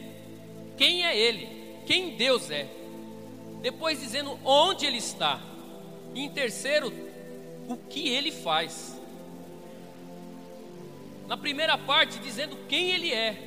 quem 0.77 1.05
é 1.05 1.17
Ele, 1.17 1.49
quem 1.85 2.11
Deus 2.15 2.49
é. 2.49 2.67
Depois, 3.61 3.99
dizendo 3.99 4.39
onde 4.43 4.85
Ele 4.85 4.97
está. 4.97 5.39
E 6.13 6.21
em 6.21 6.29
terceiro, 6.29 6.93
o 7.67 7.75
que 7.75 8.09
Ele 8.09 8.31
faz. 8.31 8.99
Na 11.27 11.35
primeira 11.35 11.77
parte, 11.77 12.19
dizendo 12.19 12.57
quem 12.67 12.91
Ele 12.91 13.13
é. 13.13 13.43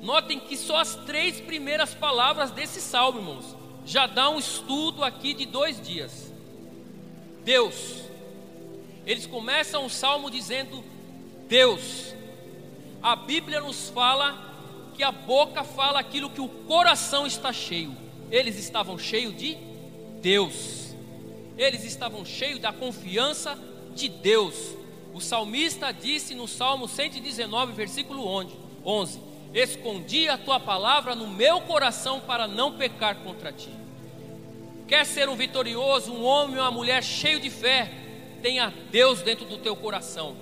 Notem 0.00 0.40
que 0.40 0.56
só 0.56 0.76
as 0.76 0.94
três 0.94 1.40
primeiras 1.40 1.94
palavras 1.94 2.50
desse 2.50 2.80
salmo, 2.80 3.18
irmãos, 3.18 3.56
já 3.84 4.06
dá 4.06 4.30
um 4.30 4.38
estudo 4.38 5.04
aqui 5.04 5.34
de 5.34 5.46
dois 5.46 5.80
dias. 5.80 6.32
Deus, 7.44 8.04
eles 9.06 9.26
começam 9.26 9.84
o 9.84 9.90
salmo 9.90 10.30
dizendo 10.30 10.84
Deus. 11.48 12.14
A 13.02 13.16
Bíblia 13.16 13.60
nos 13.60 13.88
fala 13.88 14.92
que 14.94 15.02
a 15.02 15.10
boca 15.10 15.64
fala 15.64 15.98
aquilo 15.98 16.30
que 16.30 16.40
o 16.40 16.48
coração 16.48 17.26
está 17.26 17.52
cheio. 17.52 17.96
Eles 18.30 18.58
estavam 18.58 18.98
cheios 18.98 19.36
de 19.36 19.56
Deus. 20.20 20.94
Eles 21.56 21.84
estavam 21.84 22.24
cheios 22.24 22.58
da 22.58 22.72
confiança 22.72 23.58
de 23.94 24.08
Deus. 24.08 24.54
O 25.12 25.20
salmista 25.20 25.92
disse 25.92 26.34
no 26.34 26.46
Salmo 26.46 26.86
119, 26.86 27.72
versículo 27.72 28.26
11: 28.84 29.20
Escondi 29.52 30.28
a 30.28 30.38
tua 30.38 30.60
palavra 30.60 31.14
no 31.14 31.26
meu 31.26 31.60
coração 31.62 32.20
para 32.20 32.46
não 32.46 32.76
pecar 32.76 33.16
contra 33.16 33.52
ti. 33.52 33.70
Quer 34.86 35.04
ser 35.04 35.28
um 35.28 35.36
vitorioso, 35.36 36.12
um 36.12 36.24
homem 36.24 36.56
ou 36.56 36.62
uma 36.62 36.70
mulher 36.70 37.02
cheio 37.02 37.40
de 37.40 37.50
fé? 37.50 38.00
tenha 38.40 38.72
Deus 38.90 39.22
dentro 39.22 39.44
do 39.44 39.58
teu 39.58 39.76
coração. 39.76 40.36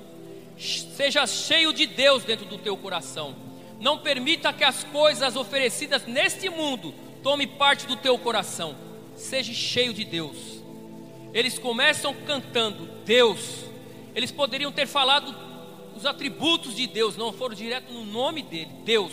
Seja 0.57 1.27
cheio 1.27 1.73
de 1.73 1.87
Deus 1.87 2.25
dentro 2.25 2.47
do 2.47 2.59
teu 2.59 2.77
coração. 2.77 3.35
Não 3.81 3.99
permita 3.99 4.53
que 4.53 4.65
as 4.65 4.85
coisas 4.85 5.37
oferecidas 5.37 6.07
neste 6.07 6.49
mundo 6.49 6.95
tome 7.23 7.47
parte 7.47 7.87
do 7.87 7.97
teu 7.97 8.19
coração. 8.19 8.77
Seja 9.17 9.53
cheio 9.53 9.93
de 9.93 10.05
Deus. 10.05 10.37
Eles 11.33 11.59
começam 11.59 12.15
cantando 12.27 12.87
Deus. 13.05 13.65
Eles 14.15 14.33
poderiam 14.33 14.73
ter 14.73 14.87
falado 14.87 15.35
os 15.99 16.07
atributos 16.07 16.77
de 16.77 16.87
Deus, 16.87 17.17
não 17.17 17.33
foram 17.33 17.57
direto 17.57 17.93
no 17.93 18.05
nome 18.05 18.41
dele, 18.41 18.71
Deus, 18.85 19.13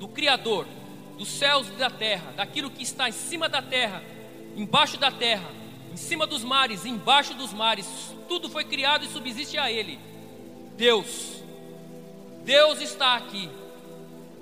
do 0.00 0.08
Criador, 0.08 0.66
dos 1.18 1.28
céus 1.28 1.68
e 1.68 1.72
da 1.72 1.90
terra, 1.90 2.32
daquilo 2.32 2.70
que 2.70 2.82
está 2.82 3.10
em 3.10 3.12
cima 3.12 3.46
da 3.46 3.60
terra, 3.60 4.02
embaixo 4.56 4.96
da 4.96 5.10
terra, 5.10 5.46
em 5.92 5.96
cima 5.96 6.26
dos 6.26 6.42
mares, 6.42 6.86
embaixo 6.86 7.34
dos 7.34 7.52
mares, 7.52 7.86
tudo 8.26 8.48
foi 8.48 8.64
criado 8.64 9.04
e 9.04 9.08
subsiste 9.08 9.58
a 9.58 9.70
Ele. 9.70 9.98
Deus, 10.78 11.42
Deus 12.42 12.80
está 12.80 13.16
aqui, 13.16 13.50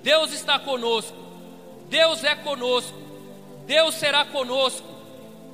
Deus 0.03 0.33
está 0.33 0.59
conosco, 0.59 1.17
Deus 1.89 2.25
é 2.25 2.35
conosco, 2.35 2.97
Deus 3.67 3.95
será 3.95 4.25
conosco, 4.25 4.87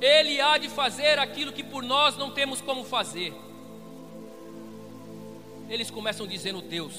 Ele 0.01 0.41
há 0.41 0.57
de 0.57 0.69
fazer 0.69 1.19
aquilo 1.19 1.51
que 1.53 1.63
por 1.63 1.83
nós 1.83 2.17
não 2.17 2.31
temos 2.31 2.61
como 2.61 2.83
fazer. 2.83 3.33
Eles 5.69 5.91
começam 5.91 6.25
dizendo 6.25 6.61
Deus, 6.61 6.95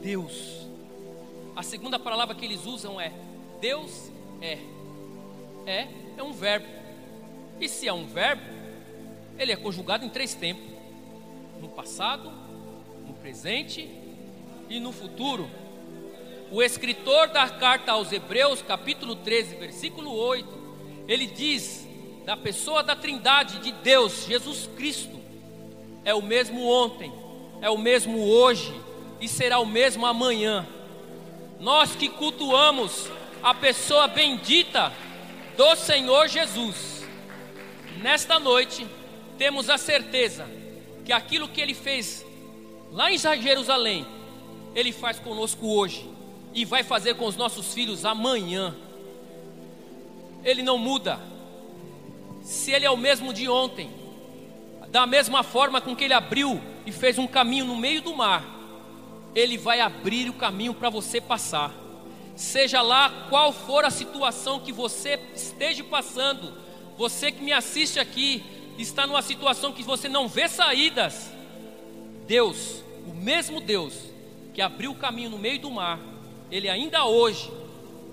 Deus. 0.00 0.60
A 1.56 1.62
segunda 1.62 1.98
palavra 1.98 2.34
que 2.34 2.44
eles 2.44 2.64
usam 2.64 3.00
é 3.00 3.12
Deus 3.60 4.10
é. 4.40 4.58
É 5.66 5.88
é 6.20 6.22
um 6.22 6.32
verbo. 6.32 6.66
E 7.58 7.68
se 7.68 7.88
é 7.88 7.92
um 7.92 8.06
verbo, 8.06 8.42
ele 9.38 9.52
é 9.52 9.56
conjugado 9.56 10.04
em 10.04 10.08
três 10.08 10.34
tempos: 10.34 10.64
no 11.60 11.68
passado, 11.68 12.30
no 13.06 13.14
presente 13.14 13.90
e 14.68 14.78
no 14.78 14.92
futuro. 14.92 15.50
O 16.52 16.60
escritor 16.60 17.28
da 17.28 17.48
carta 17.48 17.92
aos 17.92 18.10
Hebreus, 18.10 18.60
capítulo 18.60 19.14
13, 19.14 19.54
versículo 19.54 20.12
8, 20.12 20.48
ele 21.06 21.28
diz 21.28 21.86
da 22.26 22.36
pessoa 22.36 22.82
da 22.82 22.96
Trindade 22.96 23.60
de 23.60 23.70
Deus, 23.70 24.26
Jesus 24.26 24.68
Cristo, 24.76 25.20
é 26.04 26.12
o 26.12 26.20
mesmo 26.20 26.66
ontem, 26.66 27.12
é 27.62 27.70
o 27.70 27.78
mesmo 27.78 28.18
hoje 28.18 28.74
e 29.20 29.28
será 29.28 29.60
o 29.60 29.66
mesmo 29.66 30.04
amanhã. 30.04 30.66
Nós 31.60 31.94
que 31.94 32.08
cultuamos 32.08 33.08
a 33.44 33.54
pessoa 33.54 34.08
bendita 34.08 34.92
do 35.56 35.76
Senhor 35.76 36.26
Jesus, 36.26 37.06
nesta 38.02 38.40
noite, 38.40 38.84
temos 39.38 39.70
a 39.70 39.78
certeza 39.78 40.48
que 41.04 41.12
aquilo 41.12 41.46
que 41.46 41.60
Ele 41.60 41.74
fez 41.74 42.26
lá 42.90 43.12
em 43.12 43.18
Jerusalém, 43.18 44.04
Ele 44.74 44.90
faz 44.90 45.20
conosco 45.20 45.64
hoje 45.64 46.18
e 46.52 46.64
vai 46.64 46.82
fazer 46.82 47.14
com 47.14 47.26
os 47.26 47.36
nossos 47.36 47.72
filhos 47.72 48.04
amanhã. 48.04 48.74
Ele 50.44 50.62
não 50.62 50.78
muda. 50.78 51.20
Se 52.42 52.72
Ele 52.72 52.84
é 52.84 52.90
o 52.90 52.96
mesmo 52.96 53.32
de 53.32 53.48
ontem, 53.48 53.90
da 54.88 55.06
mesma 55.06 55.42
forma 55.42 55.80
com 55.80 55.94
que 55.94 56.04
Ele 56.04 56.14
abriu 56.14 56.60
e 56.84 56.92
fez 56.92 57.18
um 57.18 57.26
caminho 57.26 57.64
no 57.64 57.76
meio 57.76 58.02
do 58.02 58.14
mar, 58.16 58.44
Ele 59.34 59.56
vai 59.56 59.80
abrir 59.80 60.28
o 60.28 60.34
caminho 60.34 60.74
para 60.74 60.90
você 60.90 61.20
passar. 61.20 61.72
Seja 62.34 62.80
lá 62.80 63.26
qual 63.28 63.52
for 63.52 63.84
a 63.84 63.90
situação 63.90 64.60
que 64.60 64.72
você 64.72 65.20
esteja 65.34 65.84
passando, 65.84 66.54
você 66.96 67.30
que 67.30 67.42
me 67.42 67.52
assiste 67.52 67.98
aqui 67.98 68.42
está 68.78 69.06
numa 69.06 69.20
situação 69.20 69.72
que 69.72 69.82
você 69.82 70.08
não 70.08 70.26
vê 70.26 70.48
saídas, 70.48 71.30
Deus, 72.26 72.82
o 73.06 73.12
mesmo 73.12 73.60
Deus 73.60 73.94
que 74.54 74.62
abriu 74.62 74.92
o 74.92 74.96
caminho 74.96 75.30
no 75.30 75.38
meio 75.38 75.60
do 75.60 75.70
mar, 75.70 75.98
Ele 76.50 76.68
ainda 76.68 77.04
hoje 77.04 77.50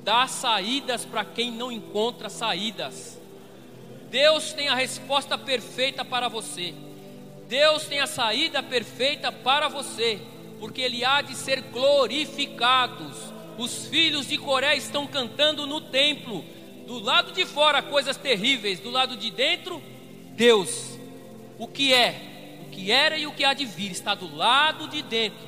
dá 0.04 0.28
saídas 0.28 1.04
para 1.06 1.26
quem 1.26 1.52
não 1.52 1.72
encontra 1.72 2.30
saídas. 2.30 3.20
Deus 4.10 4.54
tem 4.54 4.70
a 4.70 4.76
resposta 4.76 5.38
perfeita 5.38 6.06
para 6.06 6.30
você. 6.30 6.74
Deus 7.48 7.86
tem 7.86 8.00
a 8.00 8.08
saída 8.08 8.62
perfeita 8.62 9.32
para 9.32 9.68
você, 9.68 10.20
porque 10.60 10.82
Ele 10.82 11.04
há 11.04 11.22
de 11.22 11.36
ser 11.36 11.62
glorificado. 11.62 13.12
Os 13.58 13.88
filhos 13.88 14.28
de 14.28 14.38
Coré 14.38 14.76
estão 14.76 15.08
cantando 15.08 15.66
no 15.66 15.82
templo. 15.82 16.44
Do 16.86 17.00
lado 17.00 17.32
de 17.32 17.46
fora, 17.46 17.82
coisas 17.82 18.16
terríveis. 18.16 18.80
Do 18.80 18.92
lado 18.92 19.18
de 19.18 19.32
dentro, 19.32 19.82
Deus. 20.36 20.98
O 21.58 21.68
que 21.68 21.94
é, 21.94 22.62
o 22.62 22.70
que 22.70 22.92
era 22.92 23.18
e 23.18 23.26
o 23.26 23.34
que 23.34 23.44
há 23.44 23.54
de 23.54 23.66
vir 23.66 23.92
está 23.92 24.14
do 24.14 24.34
lado 24.34 24.88
de 24.88 25.02
dentro. 25.02 25.48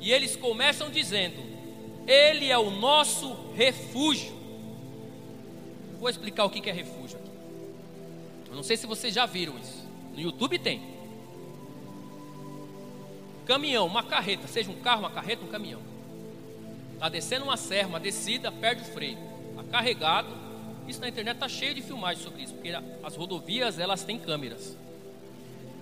E 0.00 0.12
eles 0.12 0.36
começam 0.36 0.90
dizendo: 0.90 1.49
Ele 2.10 2.50
é 2.50 2.58
o 2.58 2.72
nosso 2.72 3.36
refúgio. 3.54 4.34
Vou 6.00 6.10
explicar 6.10 6.44
o 6.44 6.50
que 6.50 6.68
é 6.68 6.72
refúgio 6.72 7.16
aqui. 7.16 7.30
Eu 8.48 8.56
não 8.56 8.64
sei 8.64 8.76
se 8.76 8.84
vocês 8.84 9.14
já 9.14 9.26
viram 9.26 9.56
isso. 9.56 9.88
No 10.12 10.20
YouTube 10.20 10.58
tem. 10.58 10.82
Caminhão, 13.46 13.86
uma 13.86 14.02
carreta, 14.02 14.48
seja 14.48 14.72
um 14.72 14.80
carro, 14.80 15.02
uma 15.02 15.10
carreta, 15.10 15.44
um 15.44 15.48
caminhão. 15.48 15.80
Está 16.94 17.08
descendo 17.08 17.44
uma 17.44 17.56
serra, 17.56 17.86
uma 17.86 18.00
descida, 18.00 18.50
perde 18.50 18.82
o 18.82 18.86
freio. 18.86 19.16
Está 19.50 19.62
carregado. 19.62 20.36
Isso 20.88 21.00
na 21.00 21.08
internet 21.08 21.36
está 21.36 21.48
cheio 21.48 21.76
de 21.76 21.82
filmagens 21.82 22.24
sobre 22.24 22.42
isso, 22.42 22.54
porque 22.54 22.72
as 23.04 23.14
rodovias 23.14 23.78
elas 23.78 24.02
têm 24.02 24.18
câmeras. 24.18 24.76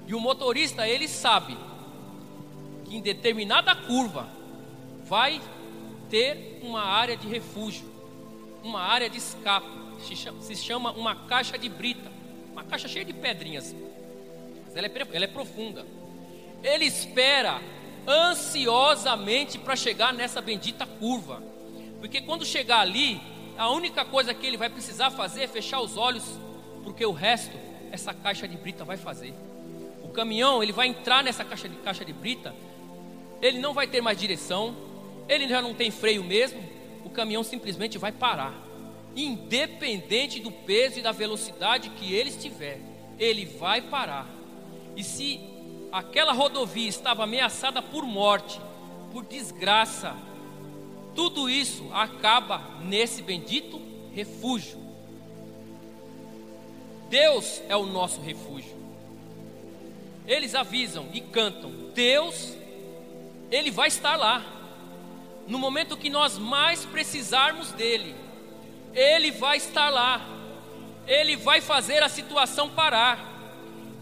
E 0.06 0.14
o 0.14 0.20
motorista 0.20 0.86
ele 0.86 1.08
sabe 1.08 1.56
que 2.84 2.98
em 2.98 3.00
determinada 3.00 3.74
curva 3.74 4.28
vai 5.06 5.40
ter 6.10 6.60
uma 6.62 6.82
área 6.82 7.16
de 7.16 7.26
refúgio, 7.28 7.86
uma 8.62 8.80
área 8.80 9.08
de 9.08 9.18
escape. 9.18 9.66
Se 10.40 10.54
chama, 10.54 10.92
uma 10.92 11.14
caixa 11.26 11.58
de 11.58 11.68
brita, 11.68 12.10
uma 12.52 12.64
caixa 12.64 12.88
cheia 12.88 13.04
de 13.04 13.12
pedrinhas. 13.12 13.74
Mas 14.64 14.76
ela 14.76 14.86
é, 14.86 14.92
ela 15.12 15.24
é 15.24 15.28
profunda. 15.28 15.84
Ele 16.62 16.84
espera 16.84 17.60
ansiosamente 18.06 19.58
para 19.58 19.76
chegar 19.76 20.12
nessa 20.12 20.40
bendita 20.40 20.86
curva. 20.86 21.42
Porque 22.00 22.20
quando 22.20 22.44
chegar 22.44 22.80
ali, 22.80 23.20
a 23.56 23.70
única 23.70 24.04
coisa 24.04 24.32
que 24.32 24.46
ele 24.46 24.56
vai 24.56 24.70
precisar 24.70 25.10
fazer 25.10 25.42
é 25.42 25.48
fechar 25.48 25.80
os 25.80 25.96
olhos, 25.96 26.24
porque 26.84 27.04
o 27.04 27.12
resto 27.12 27.56
essa 27.90 28.14
caixa 28.14 28.46
de 28.46 28.56
brita 28.56 28.84
vai 28.84 28.96
fazer. 28.96 29.34
O 30.02 30.08
caminhão, 30.08 30.62
ele 30.62 30.72
vai 30.72 30.86
entrar 30.86 31.22
nessa 31.22 31.44
caixa 31.44 31.68
de, 31.68 31.76
caixa 31.76 32.04
de 32.04 32.12
brita, 32.12 32.54
ele 33.42 33.58
não 33.58 33.74
vai 33.74 33.86
ter 33.86 34.00
mais 34.00 34.18
direção, 34.18 34.74
ele 35.28 35.48
já 35.48 35.60
não 35.60 35.74
tem 35.74 35.90
freio 35.90 36.24
mesmo, 36.24 36.62
o 37.04 37.10
caminhão 37.10 37.42
simplesmente 37.42 37.98
vai 37.98 38.12
parar. 38.12 38.54
Independente 39.14 40.40
do 40.40 40.50
peso 40.50 40.98
e 40.98 41.02
da 41.02 41.12
velocidade 41.12 41.90
que 41.90 42.14
ele 42.14 42.30
estiver, 42.30 42.80
ele 43.18 43.44
vai 43.44 43.82
parar. 43.82 44.28
E 44.96 45.02
se 45.02 45.40
aquela 45.92 46.32
rodovia 46.32 46.88
estava 46.88 47.24
ameaçada 47.24 47.82
por 47.82 48.04
morte, 48.04 48.60
por 49.12 49.24
desgraça. 49.24 50.16
Tudo 51.14 51.48
isso 51.48 51.88
acaba 51.92 52.58
nesse 52.82 53.22
bendito 53.22 53.80
refúgio. 54.12 54.78
Deus 57.08 57.62
é 57.68 57.76
o 57.76 57.86
nosso 57.86 58.20
refúgio. 58.20 58.76
Eles 60.26 60.54
avisam 60.54 61.08
e 61.12 61.20
cantam: 61.20 61.72
Deus, 61.94 62.54
Ele 63.50 63.70
vai 63.70 63.88
estar 63.88 64.16
lá. 64.16 64.57
No 65.48 65.58
momento 65.58 65.96
que 65.96 66.10
nós 66.10 66.36
mais 66.36 66.84
precisarmos 66.84 67.72
dEle, 67.72 68.14
Ele 68.94 69.32
vai 69.32 69.56
estar 69.56 69.88
lá. 69.88 70.20
Ele 71.06 71.36
vai 71.36 71.62
fazer 71.62 72.02
a 72.02 72.08
situação 72.08 72.68
parar. 72.68 73.18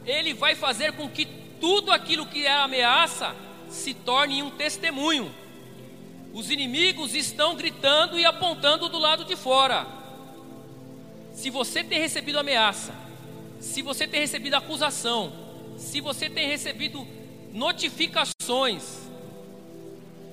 Ele 0.05 0.35
vai 0.35 0.57
fazer 0.57 0.93
com 0.93 1.09
que 1.09 1.25
tudo 1.61 1.93
aquilo 1.93 2.27
que 2.27 2.45
é 2.45 2.53
ameaça 2.53 3.35
se 3.69 3.95
torne 3.95 4.43
um 4.43 4.51
testemunho. 4.51 5.33
Os 6.35 6.51
inimigos 6.51 7.15
estão 7.15 7.55
gritando 7.55 8.19
e 8.19 8.25
apontando 8.25 8.89
do 8.89 8.99
lado 8.99 9.25
de 9.25 9.37
fora. 9.37 9.87
Se 11.33 11.49
você 11.49 11.85
tem 11.85 12.01
recebido 12.01 12.41
ameaça, 12.41 12.93
se 13.61 13.83
você 13.83 14.07
tem 14.07 14.21
recebido 14.21 14.55
acusação, 14.55 15.33
se 15.79 16.01
você 16.01 16.29
tem 16.29 16.49
recebido 16.49 17.07
notificações, 17.53 19.07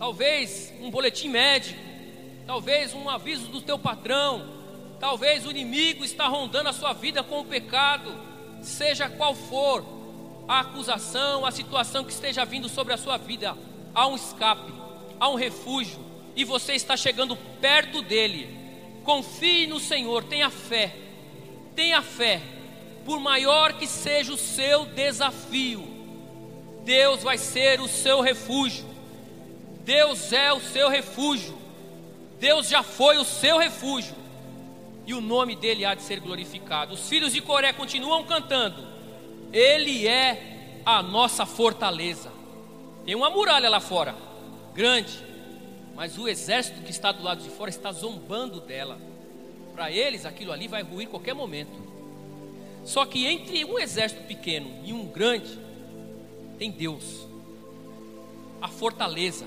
talvez 0.04 0.74
um 0.82 0.92
boletim 0.92 1.30
médico, 1.30 1.80
talvez 2.46 2.94
um 2.94 3.10
aviso 3.10 3.48
do 3.48 3.62
teu 3.62 3.80
patrão, 3.80 4.46
talvez 5.00 5.46
o 5.46 5.50
inimigo 5.50 6.04
está 6.04 6.28
rondando 6.28 6.68
a 6.68 6.74
sua 6.74 6.92
vida 6.92 7.24
com 7.24 7.40
o 7.40 7.46
pecado, 7.46 8.14
seja 8.62 9.08
qual 9.08 9.34
for, 9.34 9.82
a 10.46 10.60
acusação, 10.60 11.46
a 11.46 11.52
situação 11.52 12.04
que 12.04 12.12
esteja 12.12 12.44
vindo 12.44 12.68
sobre 12.68 12.92
a 12.92 12.98
sua 12.98 13.16
vida, 13.16 13.56
há 13.96 14.06
um 14.06 14.16
escape, 14.18 14.74
há 15.18 15.30
um 15.30 15.36
refúgio, 15.36 15.98
e 16.36 16.44
você 16.44 16.74
está 16.74 16.98
chegando 16.98 17.38
perto 17.62 18.02
dele. 18.02 18.50
Confie 19.06 19.68
no 19.68 19.80
Senhor, 19.80 20.26
tenha 20.26 20.50
fé, 20.50 20.94
tenha 21.78 22.02
fé, 22.02 22.42
por 23.06 23.22
maior 23.22 23.72
que 23.72 23.88
seja 23.88 24.34
o 24.34 24.38
seu 24.38 24.86
desafio, 24.86 25.88
Deus 26.84 27.24
vai 27.24 27.38
ser 27.38 27.80
o 27.80 27.88
seu 27.88 28.20
refúgio, 28.20 28.92
Deus 29.84 30.32
é 30.32 30.52
o 30.54 30.60
seu 30.60 30.90
refúgio, 30.90 31.58
Deus 32.40 32.70
já 32.70 32.84
foi 32.84 33.18
o 33.18 33.26
seu 33.26 33.58
refúgio, 33.58 34.16
e 35.06 35.14
o 35.14 35.22
nome 35.22 35.56
dele 35.56 35.84
há 35.84 35.94
de 35.94 36.02
ser 36.02 36.20
glorificado. 36.20 36.94
Os 36.94 37.10
filhos 37.10 37.34
de 37.34 37.42
Coré 37.42 37.74
continuam 37.74 38.24
cantando 38.24 38.94
ele 39.54 40.08
é 40.08 40.82
a 40.84 41.04
nossa 41.04 41.46
fortaleza. 41.46 42.32
Tem 43.06 43.14
uma 43.14 43.30
muralha 43.30 43.70
lá 43.70 43.80
fora, 43.80 44.16
grande, 44.74 45.24
mas 45.94 46.18
o 46.18 46.28
exército 46.28 46.82
que 46.82 46.90
está 46.90 47.12
do 47.12 47.22
lado 47.22 47.44
de 47.44 47.50
fora 47.50 47.70
está 47.70 47.92
zombando 47.92 48.60
dela. 48.60 49.00
Para 49.76 49.92
eles, 49.92 50.26
aquilo 50.26 50.52
ali 50.52 50.68
vai 50.68 50.82
ruir 50.82 51.08
qualquer 51.08 51.36
momento. 51.36 51.84
Só 52.84 53.06
que 53.06 53.28
entre 53.28 53.64
um 53.64 53.78
exército 53.78 54.24
pequeno 54.24 54.82
e 54.84 54.92
um 54.92 55.06
grande, 55.06 55.60
tem 56.58 56.72
Deus, 56.72 57.28
a 58.60 58.68
fortaleza, 58.68 59.46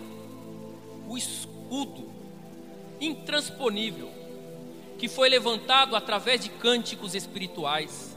o 1.06 1.16
escudo 1.16 2.10
intransponível, 3.00 4.10
que 4.98 5.08
foi 5.08 5.28
levantado 5.28 5.94
através 5.94 6.40
de 6.40 6.48
cânticos 6.48 7.14
espirituais, 7.14 8.16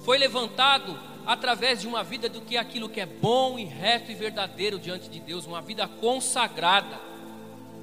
foi 0.00 0.18
levantado 0.18 0.98
através 1.26 1.80
de 1.80 1.86
uma 1.86 2.02
vida 2.02 2.28
do 2.28 2.40
que 2.40 2.56
aquilo 2.56 2.88
que 2.88 3.00
é 3.00 3.06
bom 3.06 3.58
e 3.58 3.64
reto 3.64 4.10
e 4.10 4.14
verdadeiro 4.14 4.78
diante 4.78 5.08
de 5.08 5.20
Deus, 5.20 5.46
uma 5.46 5.62
vida 5.62 5.88
consagrada. 5.88 7.00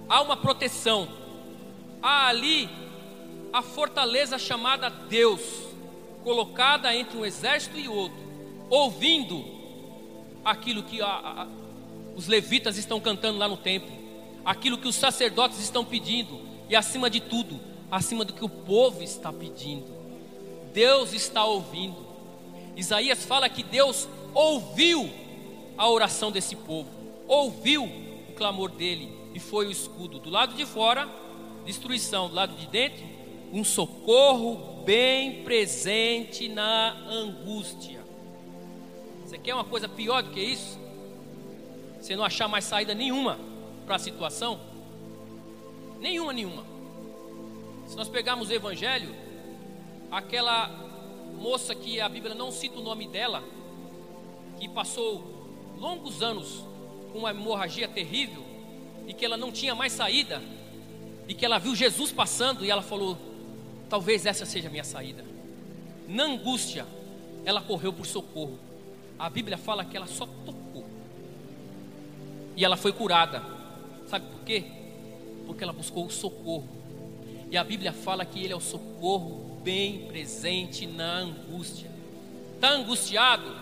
Há 0.07 0.21
uma 0.21 0.37
proteção. 0.37 1.07
Há 2.01 2.27
ali 2.27 2.69
a 3.51 3.61
fortaleza 3.61 4.37
chamada 4.37 4.89
Deus, 4.89 5.41
colocada 6.23 6.95
entre 6.95 7.17
um 7.17 7.25
exército 7.25 7.77
e 7.77 7.87
outro, 7.87 8.19
ouvindo 8.69 9.43
aquilo 10.45 10.83
que 10.83 11.01
a, 11.01 11.07
a, 11.07 11.47
os 12.15 12.27
levitas 12.27 12.77
estão 12.77 12.99
cantando 12.99 13.37
lá 13.37 13.47
no 13.47 13.57
templo, 13.57 13.91
aquilo 14.45 14.77
que 14.77 14.87
os 14.87 14.95
sacerdotes 14.95 15.59
estão 15.59 15.85
pedindo, 15.85 16.39
e 16.69 16.75
acima 16.75 17.09
de 17.09 17.19
tudo, 17.19 17.59
acima 17.89 18.23
do 18.23 18.33
que 18.33 18.45
o 18.45 18.49
povo 18.49 19.03
está 19.03 19.31
pedindo. 19.31 19.91
Deus 20.73 21.13
está 21.13 21.43
ouvindo. 21.43 22.07
Isaías 22.75 23.25
fala 23.25 23.49
que 23.49 23.61
Deus 23.61 24.07
ouviu 24.33 25.09
a 25.77 25.89
oração 25.89 26.31
desse 26.31 26.55
povo, 26.55 26.89
ouviu 27.27 27.83
o 27.83 28.33
clamor 28.35 28.71
dele 28.71 29.11
e 29.33 29.39
foi 29.39 29.67
o 29.67 29.71
escudo. 29.71 30.19
Do 30.19 30.29
lado 30.29 30.55
de 30.55 30.65
fora, 30.65 31.09
destruição, 31.65 32.29
do 32.29 32.35
lado 32.35 32.55
de 32.55 32.67
dentro, 32.67 33.03
um 33.51 33.63
socorro 33.63 34.83
bem 34.85 35.43
presente 35.43 36.47
na 36.47 36.91
angústia. 37.09 37.99
Você 39.25 39.37
quer 39.37 39.53
uma 39.53 39.65
coisa 39.65 39.89
pior 39.89 40.23
do 40.23 40.29
que 40.29 40.39
isso? 40.39 40.79
Você 41.99 42.15
não 42.15 42.23
achar 42.23 42.47
mais 42.47 42.63
saída 42.63 42.93
nenhuma 42.93 43.50
para 43.85 43.95
a 43.95 43.99
situação? 43.99 44.59
Nenhuma, 45.99 46.33
nenhuma. 46.33 46.65
Se 47.87 47.95
nós 47.95 48.07
pegarmos 48.07 48.49
o 48.49 48.53
Evangelho, 48.53 49.13
aquela 50.11 50.69
moça 51.39 51.75
que 51.75 51.99
a 51.99 52.09
Bíblia 52.09 52.35
não 52.35 52.51
cita 52.51 52.79
o 52.79 52.83
nome 52.83 53.07
dela, 53.07 53.43
que 54.59 54.67
passou 54.69 55.73
longos 55.77 56.21
anos 56.21 56.63
com 57.11 57.19
uma 57.19 57.31
hemorragia 57.31 57.87
terrível 57.87 58.43
e 59.07 59.13
que 59.13 59.25
ela 59.25 59.37
não 59.37 59.51
tinha 59.51 59.73
mais 59.73 59.91
saída, 59.91 60.41
e 61.27 61.33
que 61.33 61.45
ela 61.45 61.57
viu 61.59 61.75
Jesus 61.75 62.11
passando 62.11 62.65
e 62.65 62.69
ela 62.69 62.81
falou: 62.81 63.17
Talvez 63.89 64.25
essa 64.25 64.45
seja 64.45 64.67
a 64.67 64.71
minha 64.71 64.83
saída. 64.83 65.25
Na 66.07 66.23
angústia, 66.23 66.85
ela 67.45 67.61
correu 67.61 67.91
por 67.91 68.05
socorro. 68.05 68.57
A 69.17 69.29
Bíblia 69.29 69.57
fala 69.57 69.85
que 69.85 69.95
ela 69.95 70.07
só 70.07 70.25
tocou. 70.25 70.85
E 72.55 72.63
ela 72.65 72.77
foi 72.77 72.91
curada. 72.91 73.60
Sabe 74.11 74.25
por 74.25 74.41
quê? 74.41 74.65
Porque 75.45 75.63
ela 75.63 75.71
buscou 75.71 76.05
o 76.05 76.11
socorro. 76.11 76.67
E 77.49 77.55
a 77.55 77.63
Bíblia 77.63 77.93
fala 77.93 78.25
que 78.25 78.43
ele 78.43 78.51
é 78.51 78.55
o 78.55 78.59
socorro 78.59 79.57
bem 79.63 80.05
presente 80.07 80.85
na 80.85 81.19
angústia. 81.19 81.89
Está 82.55 82.71
angustiado? 82.71 83.55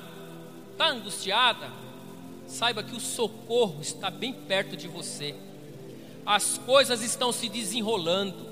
Está 0.71 0.89
angustiada? 0.89 1.69
Saiba 2.47 2.81
que 2.81 2.95
o 2.95 2.99
socorro 2.99 3.79
está 3.79 4.09
bem 4.09 4.33
perto 4.33 4.75
de 4.75 4.87
você. 4.87 5.35
As 6.25 6.57
coisas 6.57 7.03
estão 7.03 7.31
se 7.31 7.47
desenrolando. 7.47 8.49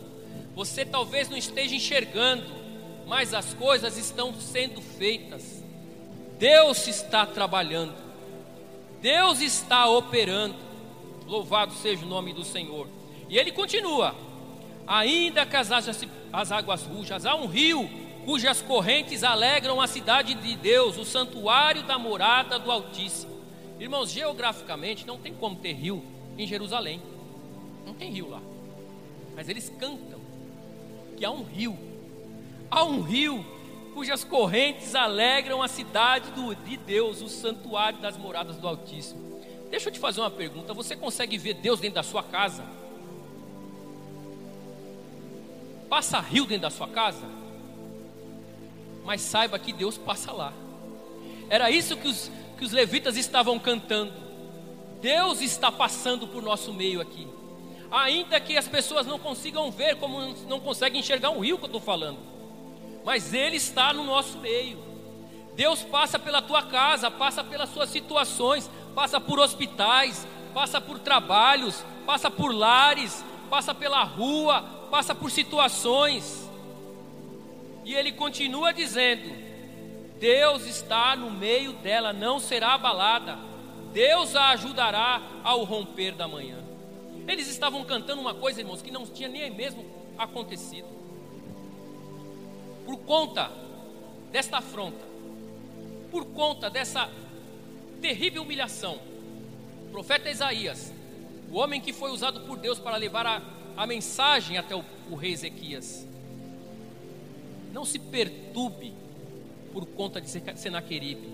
Você 0.56 0.86
talvez 0.86 1.30
não 1.30 1.38
esteja 1.38 1.74
enxergando, 1.74 2.46
mas 3.08 3.34
as 3.34 3.56
coisas 3.56 3.98
estão 3.98 4.40
sendo 4.40 4.84
feitas. 4.84 5.64
Deus 6.38 6.88
está 6.88 7.26
trabalhando. 7.26 7.96
Deus 9.02 9.42
está 9.42 9.90
operando. 9.90 10.67
Louvado 11.28 11.74
seja 11.74 12.06
o 12.06 12.08
nome 12.08 12.34
do 12.34 12.44
Senhor. 12.44 12.88
E 13.30 13.38
ele 13.38 13.52
continua: 13.52 14.16
ainda 14.88 15.46
que 15.46 15.56
as, 15.56 15.70
as 16.32 16.52
águas 16.52 16.84
rujas, 16.84 17.26
há 17.26 17.36
um 17.36 17.46
rio 17.46 17.90
cujas 18.26 18.62
correntes 18.62 19.24
alegram 19.24 19.80
a 19.80 19.88
cidade 19.88 20.34
de 20.34 20.56
Deus, 20.56 20.98
o 20.98 21.06
santuário 21.06 21.84
da 21.84 21.98
morada 21.98 22.58
do 22.58 22.72
Altíssimo. 22.72 23.38
Irmãos, 23.80 24.12
geograficamente 24.12 25.06
não 25.06 25.18
tem 25.18 25.34
como 25.34 25.56
ter 25.56 25.74
rio 25.74 26.04
em 26.38 26.48
Jerusalém. 26.48 27.02
Não 27.86 27.94
tem 27.94 28.12
rio 28.12 28.30
lá. 28.30 28.42
Mas 29.36 29.48
eles 29.48 29.72
cantam 29.80 30.20
que 31.16 31.24
há 31.24 31.32
um 31.32 31.44
rio. 31.44 31.78
Há 32.70 32.84
um 32.84 33.02
rio 33.02 33.46
cujas 33.94 34.24
correntes 34.24 34.94
alegram 34.94 35.62
a 35.62 35.68
cidade 35.68 36.30
do, 36.32 36.54
de 36.54 36.78
Deus, 36.78 37.22
o 37.22 37.30
santuário 37.30 38.00
das 38.00 38.18
moradas 38.18 38.58
do 38.58 38.68
Altíssimo. 38.68 39.27
Deixa 39.70 39.90
eu 39.90 39.94
te 39.94 40.00
fazer 40.00 40.22
uma 40.22 40.32
pergunta: 40.32 40.74
você 40.74 40.96
consegue 40.96 41.38
ver 41.38 41.56
Deus 41.56 41.80
dentro 41.80 41.96
da 41.96 42.04
sua 42.04 42.24
casa? 42.24 42.64
Passa 45.90 46.20
rio 46.20 46.46
dentro 46.46 46.64
da 46.64 46.70
sua 46.70 46.88
casa? 46.88 47.26
Mas 49.06 49.22
saiba 49.22 49.58
que 49.58 49.72
Deus 49.72 49.98
passa 49.98 50.32
lá. 50.32 50.54
Era 51.50 51.72
isso 51.72 51.96
que 51.96 52.08
os, 52.08 52.30
que 52.58 52.66
os 52.66 52.72
levitas 52.72 53.16
estavam 53.16 53.58
cantando. 53.58 54.14
Deus 55.02 55.42
está 55.42 55.72
passando 55.72 56.28
por 56.28 56.42
nosso 56.42 56.74
meio 56.74 57.00
aqui. 57.00 57.28
Ainda 57.90 58.40
que 58.40 58.58
as 58.58 58.68
pessoas 58.68 59.06
não 59.08 59.18
consigam 59.18 59.72
ver, 59.72 59.96
como 59.96 60.20
não 60.48 60.60
conseguem 60.60 61.00
enxergar 61.00 61.30
um 61.30 61.40
rio 61.40 61.58
que 61.58 61.64
eu 61.64 61.68
estou 61.68 61.80
falando. 61.82 62.20
Mas 63.06 63.34
Ele 63.34 63.56
está 63.56 63.94
no 63.94 64.04
nosso 64.04 64.38
meio. 64.40 64.78
Deus 65.56 65.82
passa 65.84 66.20
pela 66.20 66.42
tua 66.42 66.64
casa, 66.64 67.10
passa 67.10 67.44
pelas 67.44 67.70
suas 67.70 67.90
situações, 67.90 68.70
passa 68.98 69.22
por 69.22 69.40
hospitais, 69.40 70.28
passa 70.56 70.82
por 70.82 70.98
trabalhos, 70.98 71.86
passa 72.04 72.32
por 72.32 72.52
lares, 72.52 73.24
passa 73.48 73.72
pela 73.72 74.04
rua, 74.04 74.64
passa 74.90 75.14
por 75.14 75.30
situações. 75.30 76.50
E 77.86 77.94
ele 77.94 78.12
continua 78.12 78.74
dizendo: 78.74 79.30
Deus 80.20 80.66
está 80.66 81.16
no 81.16 81.30
meio 81.30 81.74
dela, 81.74 82.12
não 82.12 82.40
será 82.40 82.74
abalada. 82.74 83.38
Deus 83.94 84.36
a 84.36 84.50
ajudará 84.50 85.22
ao 85.44 85.64
romper 85.64 86.14
da 86.14 86.28
manhã. 86.28 86.58
Eles 87.28 87.48
estavam 87.48 87.84
cantando 87.84 88.20
uma 88.20 88.34
coisa, 88.34 88.62
irmãos, 88.62 88.82
que 88.82 88.90
não 88.90 89.06
tinha 89.06 89.30
nem 89.30 89.52
mesmo 89.52 89.86
acontecido. 90.18 90.88
Por 92.84 92.98
conta 93.02 93.52
desta 94.32 94.58
afronta, 94.58 95.06
por 96.10 96.26
conta 96.26 96.68
dessa 96.68 97.08
terrível 98.02 98.44
humilhação, 98.44 99.00
o 99.88 99.92
profeta 99.92 100.30
Isaías, 100.30 100.94
o 101.52 101.58
homem 101.58 101.80
que 101.82 101.94
foi 101.94 102.12
usado 102.12 102.42
por 102.42 102.58
Deus 102.58 102.80
para 102.80 102.98
levar 102.98 103.26
a, 103.26 103.42
a 103.76 103.88
mensagem 103.88 104.58
até 104.58 104.76
o, 104.76 104.84
o 105.10 105.16
rei 105.16 105.32
Ezequias, 105.32 106.08
não 107.74 107.86
se 107.86 108.00
perturbe 108.00 108.94
por 109.72 109.86
conta 109.86 110.20
de 110.20 110.30
Senaqueribe. 110.30 111.28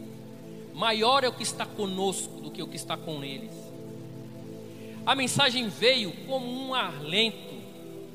Maior 0.73 1.23
é 1.23 1.29
o 1.29 1.33
que 1.33 1.43
está 1.43 1.65
conosco 1.65 2.41
do 2.41 2.51
que 2.51 2.61
o 2.61 2.67
que 2.67 2.75
está 2.75 2.97
com 2.97 3.23
eles. 3.23 3.53
A 5.05 5.15
mensagem 5.15 5.67
veio 5.69 6.11
como 6.25 6.45
um 6.45 6.73
alento, 6.73 7.53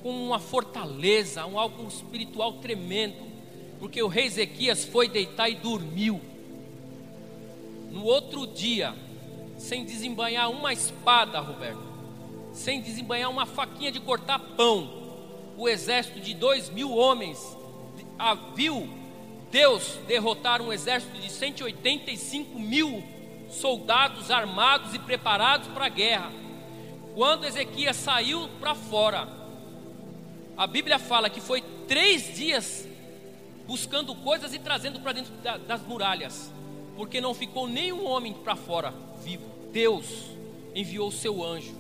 como 0.02 0.22
uma 0.26 0.38
fortaleza, 0.38 1.46
um 1.46 1.58
algo 1.58 1.86
espiritual 1.86 2.54
tremendo, 2.54 3.26
porque 3.78 4.02
o 4.02 4.08
rei 4.08 4.26
Ezequias 4.26 4.84
foi 4.84 5.08
deitar 5.08 5.48
e 5.48 5.54
dormiu. 5.54 6.20
No 7.98 8.04
outro 8.04 8.46
dia, 8.46 8.94
sem 9.56 9.84
desembanhar 9.84 10.48
uma 10.52 10.72
espada, 10.72 11.40
Roberto, 11.40 11.82
sem 12.52 12.80
desembanhar 12.80 13.28
uma 13.28 13.44
faquinha 13.44 13.90
de 13.90 13.98
cortar 13.98 14.38
pão, 14.38 14.88
o 15.56 15.68
exército 15.68 16.20
de 16.20 16.32
dois 16.32 16.70
mil 16.70 16.96
homens 16.96 17.58
viu 18.54 18.88
Deus 19.50 19.98
derrotar 20.06 20.62
um 20.62 20.72
exército 20.72 21.18
de 21.18 21.28
185 21.28 22.56
mil 22.56 23.02
soldados 23.50 24.30
armados 24.30 24.94
e 24.94 25.00
preparados 25.00 25.66
para 25.66 25.86
a 25.86 25.88
guerra. 25.88 26.30
Quando 27.16 27.46
Ezequias 27.46 27.96
saiu 27.96 28.48
para 28.60 28.76
fora, 28.76 29.26
a 30.56 30.68
Bíblia 30.68 31.00
fala 31.00 31.28
que 31.28 31.40
foi 31.40 31.62
três 31.88 32.32
dias 32.36 32.86
buscando 33.66 34.14
coisas 34.14 34.54
e 34.54 34.60
trazendo 34.60 35.00
para 35.00 35.14
dentro 35.14 35.32
das 35.66 35.82
muralhas, 35.82 36.52
porque 36.98 37.20
não 37.20 37.32
ficou 37.32 37.68
nenhum 37.68 38.04
homem 38.04 38.32
para 38.32 38.56
fora 38.56 38.92
vivo. 39.22 39.44
Deus 39.70 40.04
enviou 40.74 41.06
o 41.06 41.12
seu 41.12 41.44
anjo 41.44 41.72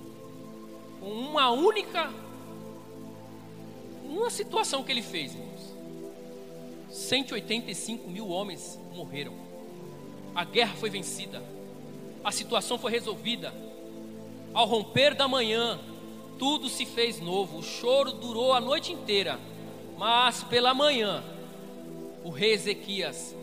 com 1.00 1.10
uma 1.10 1.50
única 1.50 2.08
uma 4.04 4.30
situação 4.30 4.84
que 4.84 4.92
ele 4.92 5.02
fez. 5.02 5.36
185 6.88 8.08
mil 8.08 8.28
homens 8.28 8.78
morreram. 8.94 9.34
A 10.36 10.44
guerra 10.44 10.76
foi 10.76 10.88
vencida. 10.88 11.42
A 12.22 12.30
situação 12.30 12.78
foi 12.78 12.92
resolvida. 12.92 13.52
Ao 14.54 14.66
romper 14.66 15.16
da 15.16 15.26
manhã, 15.26 15.80
tudo 16.38 16.68
se 16.68 16.86
fez 16.86 17.20
novo. 17.20 17.58
O 17.58 17.62
choro 17.62 18.12
durou 18.12 18.52
a 18.52 18.60
noite 18.60 18.92
inteira. 18.92 19.40
Mas 19.98 20.44
pela 20.44 20.72
manhã, 20.72 21.24
o 22.22 22.30
rei 22.30 22.52
Ezequias 22.52 23.34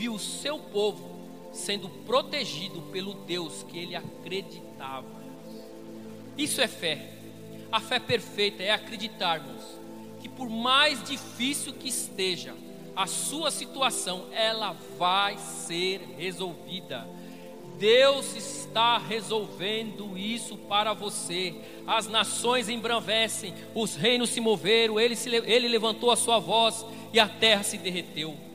viu 0.00 0.14
o 0.14 0.18
seu 0.18 0.58
povo 0.58 1.20
sendo 1.52 1.86
protegido 2.06 2.80
pelo 2.90 3.12
Deus 3.12 3.66
que 3.68 3.78
ele 3.78 3.94
acreditava. 3.94 5.20
Isso 6.38 6.62
é 6.62 6.66
fé. 6.66 7.10
A 7.70 7.80
fé 7.80 7.98
perfeita 7.98 8.62
é 8.62 8.70
acreditarmos 8.70 9.62
que 10.18 10.26
por 10.26 10.48
mais 10.48 11.02
difícil 11.04 11.74
que 11.74 11.90
esteja, 11.90 12.54
a 12.96 13.06
sua 13.06 13.50
situação 13.50 14.24
ela 14.32 14.74
vai 14.98 15.36
ser 15.36 16.00
resolvida. 16.16 17.06
Deus 17.78 18.34
está 18.34 18.96
resolvendo 18.96 20.16
isso 20.16 20.56
para 20.56 20.94
você. 20.94 21.54
As 21.86 22.08
nações 22.08 22.70
embravecem, 22.70 23.52
os 23.74 23.96
reinos 23.96 24.30
se 24.30 24.40
moveram, 24.40 24.98
ele, 24.98 25.14
se, 25.14 25.28
ele 25.28 25.68
levantou 25.68 26.10
a 26.10 26.16
sua 26.16 26.38
voz 26.38 26.86
e 27.12 27.20
a 27.20 27.28
terra 27.28 27.62
se 27.62 27.76
derreteu. 27.76 28.49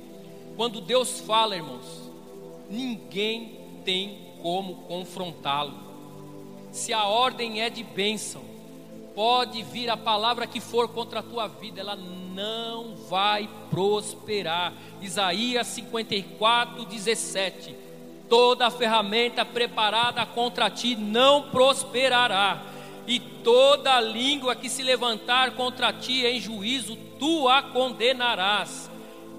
Quando 0.55 0.79
Deus 0.81 1.19
fala, 1.19 1.55
irmãos, 1.55 2.11
ninguém 2.69 3.59
tem 3.83 4.35
como 4.41 4.75
confrontá-lo. 4.87 5.73
Se 6.71 6.93
a 6.93 7.05
ordem 7.05 7.61
é 7.61 7.69
de 7.69 7.83
bênção, 7.83 8.43
pode 9.13 9.63
vir 9.63 9.89
a 9.89 9.97
palavra 9.97 10.45
que 10.45 10.59
for 10.59 10.89
contra 10.89 11.19
a 11.19 11.23
tua 11.23 11.47
vida, 11.47 11.79
ela 11.79 11.95
não 11.95 12.95
vai 13.09 13.49
prosperar. 13.69 14.73
Isaías 15.01 15.67
54, 15.67 16.85
17. 16.85 17.75
Toda 18.29 18.71
ferramenta 18.71 19.45
preparada 19.45 20.25
contra 20.25 20.69
ti 20.69 20.95
não 20.95 21.49
prosperará, 21.49 22.63
e 23.07 23.19
toda 23.19 23.99
língua 24.01 24.55
que 24.55 24.67
se 24.67 24.81
levantar 24.81 25.51
contra 25.51 25.93
ti 25.93 26.25
em 26.25 26.39
juízo, 26.39 26.97
tu 27.19 27.47
a 27.47 27.61
condenarás. 27.61 28.89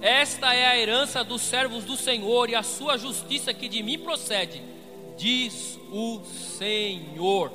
Esta 0.00 0.54
é 0.54 0.66
a 0.66 0.78
herança 0.78 1.24
dos 1.24 1.42
servos 1.42 1.84
do 1.84 1.96
Senhor 1.96 2.50
e 2.50 2.54
a 2.54 2.62
sua 2.62 2.98
justiça 2.98 3.54
que 3.54 3.68
de 3.68 3.82
mim 3.82 3.98
procede, 3.98 4.62
diz 5.16 5.78
o 5.90 6.22
Senhor. 6.24 7.52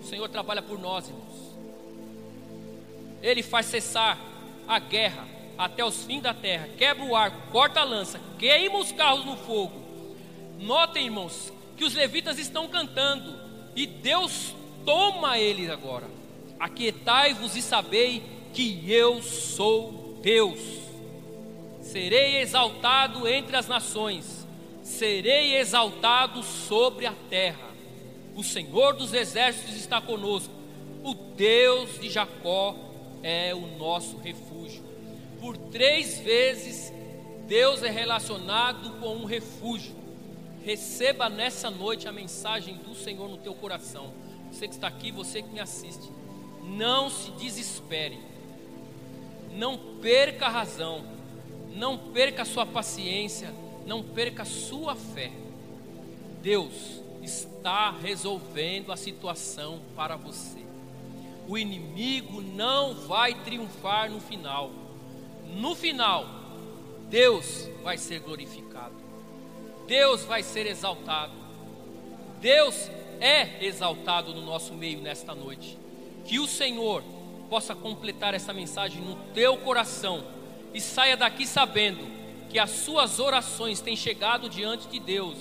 O 0.00 0.04
Senhor 0.04 0.28
trabalha 0.28 0.62
por 0.62 0.78
nós, 0.78 1.08
irmãos. 1.08 1.30
Ele 3.22 3.42
faz 3.42 3.66
cessar 3.66 4.18
a 4.66 4.78
guerra 4.78 5.28
até 5.58 5.84
os 5.84 6.04
fins 6.04 6.22
da 6.22 6.32
terra, 6.32 6.68
quebra 6.78 7.04
o 7.04 7.14
arco, 7.14 7.50
corta 7.52 7.80
a 7.80 7.84
lança, 7.84 8.18
queima 8.38 8.78
os 8.78 8.92
carros 8.92 9.26
no 9.26 9.36
fogo. 9.36 9.78
Notem, 10.58 11.04
irmãos, 11.04 11.52
que 11.76 11.84
os 11.84 11.94
levitas 11.94 12.38
estão 12.38 12.66
cantando 12.66 13.38
e 13.76 13.86
Deus 13.86 14.54
toma 14.86 15.38
eles 15.38 15.68
agora. 15.68 16.08
Aquietai-vos 16.58 17.56
e 17.56 17.62
sabei 17.62 18.39
que 18.52 18.90
eu 18.90 19.22
sou 19.22 20.18
Deus. 20.22 20.60
Serei 21.80 22.36
exaltado 22.36 23.26
entre 23.26 23.56
as 23.56 23.66
nações, 23.66 24.46
serei 24.82 25.56
exaltado 25.56 26.42
sobre 26.42 27.06
a 27.06 27.14
terra. 27.28 27.70
O 28.36 28.44
Senhor 28.44 28.94
dos 28.94 29.12
exércitos 29.12 29.74
está 29.74 30.00
conosco, 30.00 30.54
o 31.02 31.14
Deus 31.14 31.98
de 32.00 32.08
Jacó 32.08 32.76
é 33.22 33.54
o 33.54 33.78
nosso 33.78 34.18
refúgio. 34.18 34.82
Por 35.40 35.56
três 35.56 36.18
vezes, 36.20 36.92
Deus 37.48 37.82
é 37.82 37.90
relacionado 37.90 39.00
com 39.00 39.16
um 39.16 39.24
refúgio. 39.24 39.94
Receba 40.62 41.28
nessa 41.28 41.70
noite 41.70 42.06
a 42.06 42.12
mensagem 42.12 42.76
do 42.76 42.94
Senhor 42.94 43.28
no 43.28 43.38
teu 43.38 43.54
coração. 43.54 44.12
Você 44.52 44.68
que 44.68 44.74
está 44.74 44.86
aqui, 44.86 45.10
você 45.10 45.42
que 45.42 45.48
me 45.48 45.60
assiste. 45.60 46.10
Não 46.62 47.08
se 47.10 47.30
desespere. 47.32 48.29
Não 49.52 49.76
perca 50.00 50.46
a 50.46 50.50
razão. 50.50 51.04
Não 51.74 51.96
perca 51.96 52.42
a 52.42 52.46
sua 52.46 52.66
paciência. 52.66 53.52
Não 53.86 54.02
perca 54.02 54.42
a 54.42 54.46
sua 54.46 54.94
fé. 54.94 55.32
Deus 56.42 57.00
está 57.22 57.90
resolvendo 57.90 58.92
a 58.92 58.96
situação 58.96 59.80
para 59.94 60.16
você. 60.16 60.60
O 61.46 61.58
inimigo 61.58 62.40
não 62.40 62.94
vai 62.94 63.34
triunfar 63.34 64.10
no 64.10 64.20
final. 64.20 64.70
No 65.54 65.74
final, 65.74 66.26
Deus 67.08 67.68
vai 67.82 67.98
ser 67.98 68.20
glorificado. 68.20 68.94
Deus 69.86 70.24
vai 70.24 70.42
ser 70.42 70.66
exaltado. 70.66 71.32
Deus 72.40 72.88
é 73.20 73.64
exaltado 73.64 74.32
no 74.32 74.40
nosso 74.42 74.72
meio 74.72 75.00
nesta 75.00 75.34
noite. 75.34 75.76
Que 76.24 76.38
o 76.38 76.46
Senhor 76.46 77.02
possa 77.50 77.74
completar 77.74 78.32
essa 78.32 78.54
mensagem 78.54 79.02
no 79.02 79.16
teu 79.34 79.56
coração 79.58 80.24
e 80.72 80.80
saia 80.80 81.16
daqui 81.16 81.44
sabendo 81.44 82.08
que 82.48 82.58
as 82.58 82.70
suas 82.70 83.18
orações 83.18 83.80
têm 83.80 83.96
chegado 83.96 84.48
diante 84.48 84.86
de 84.86 85.00
Deus, 85.00 85.36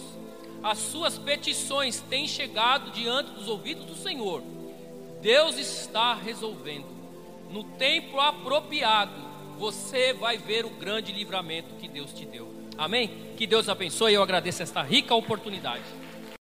as 0.63 0.80
suas 0.80 1.17
petições 1.19 2.02
têm 2.02 2.28
chegado 2.28 2.91
diante 2.91 3.32
dos 3.32 3.48
ouvidos 3.48 3.86
do 3.86 3.95
Senhor. 3.95 4.43
Deus 5.22 5.58
está 5.58 6.15
resolvendo. 6.15 6.88
No 7.52 7.63
tempo 7.63 8.19
apropriado, 8.19 9.13
você 9.58 10.13
vai 10.13 10.38
ver 10.38 10.65
o 10.65 10.69
grande 10.69 11.12
livramento 11.12 11.76
que 11.76 11.88
Deus 11.88 12.12
te 12.12 12.26
deu. 12.26 12.52
Amém? 12.78 13.34
Que 13.38 13.45
Deus 13.45 13.69
abençoe. 13.69 14.13
Eu 14.13 14.24
agradeço 14.24 14.63
esta 14.63 14.82
rica 14.82 15.13
oportunidade. 15.13 15.84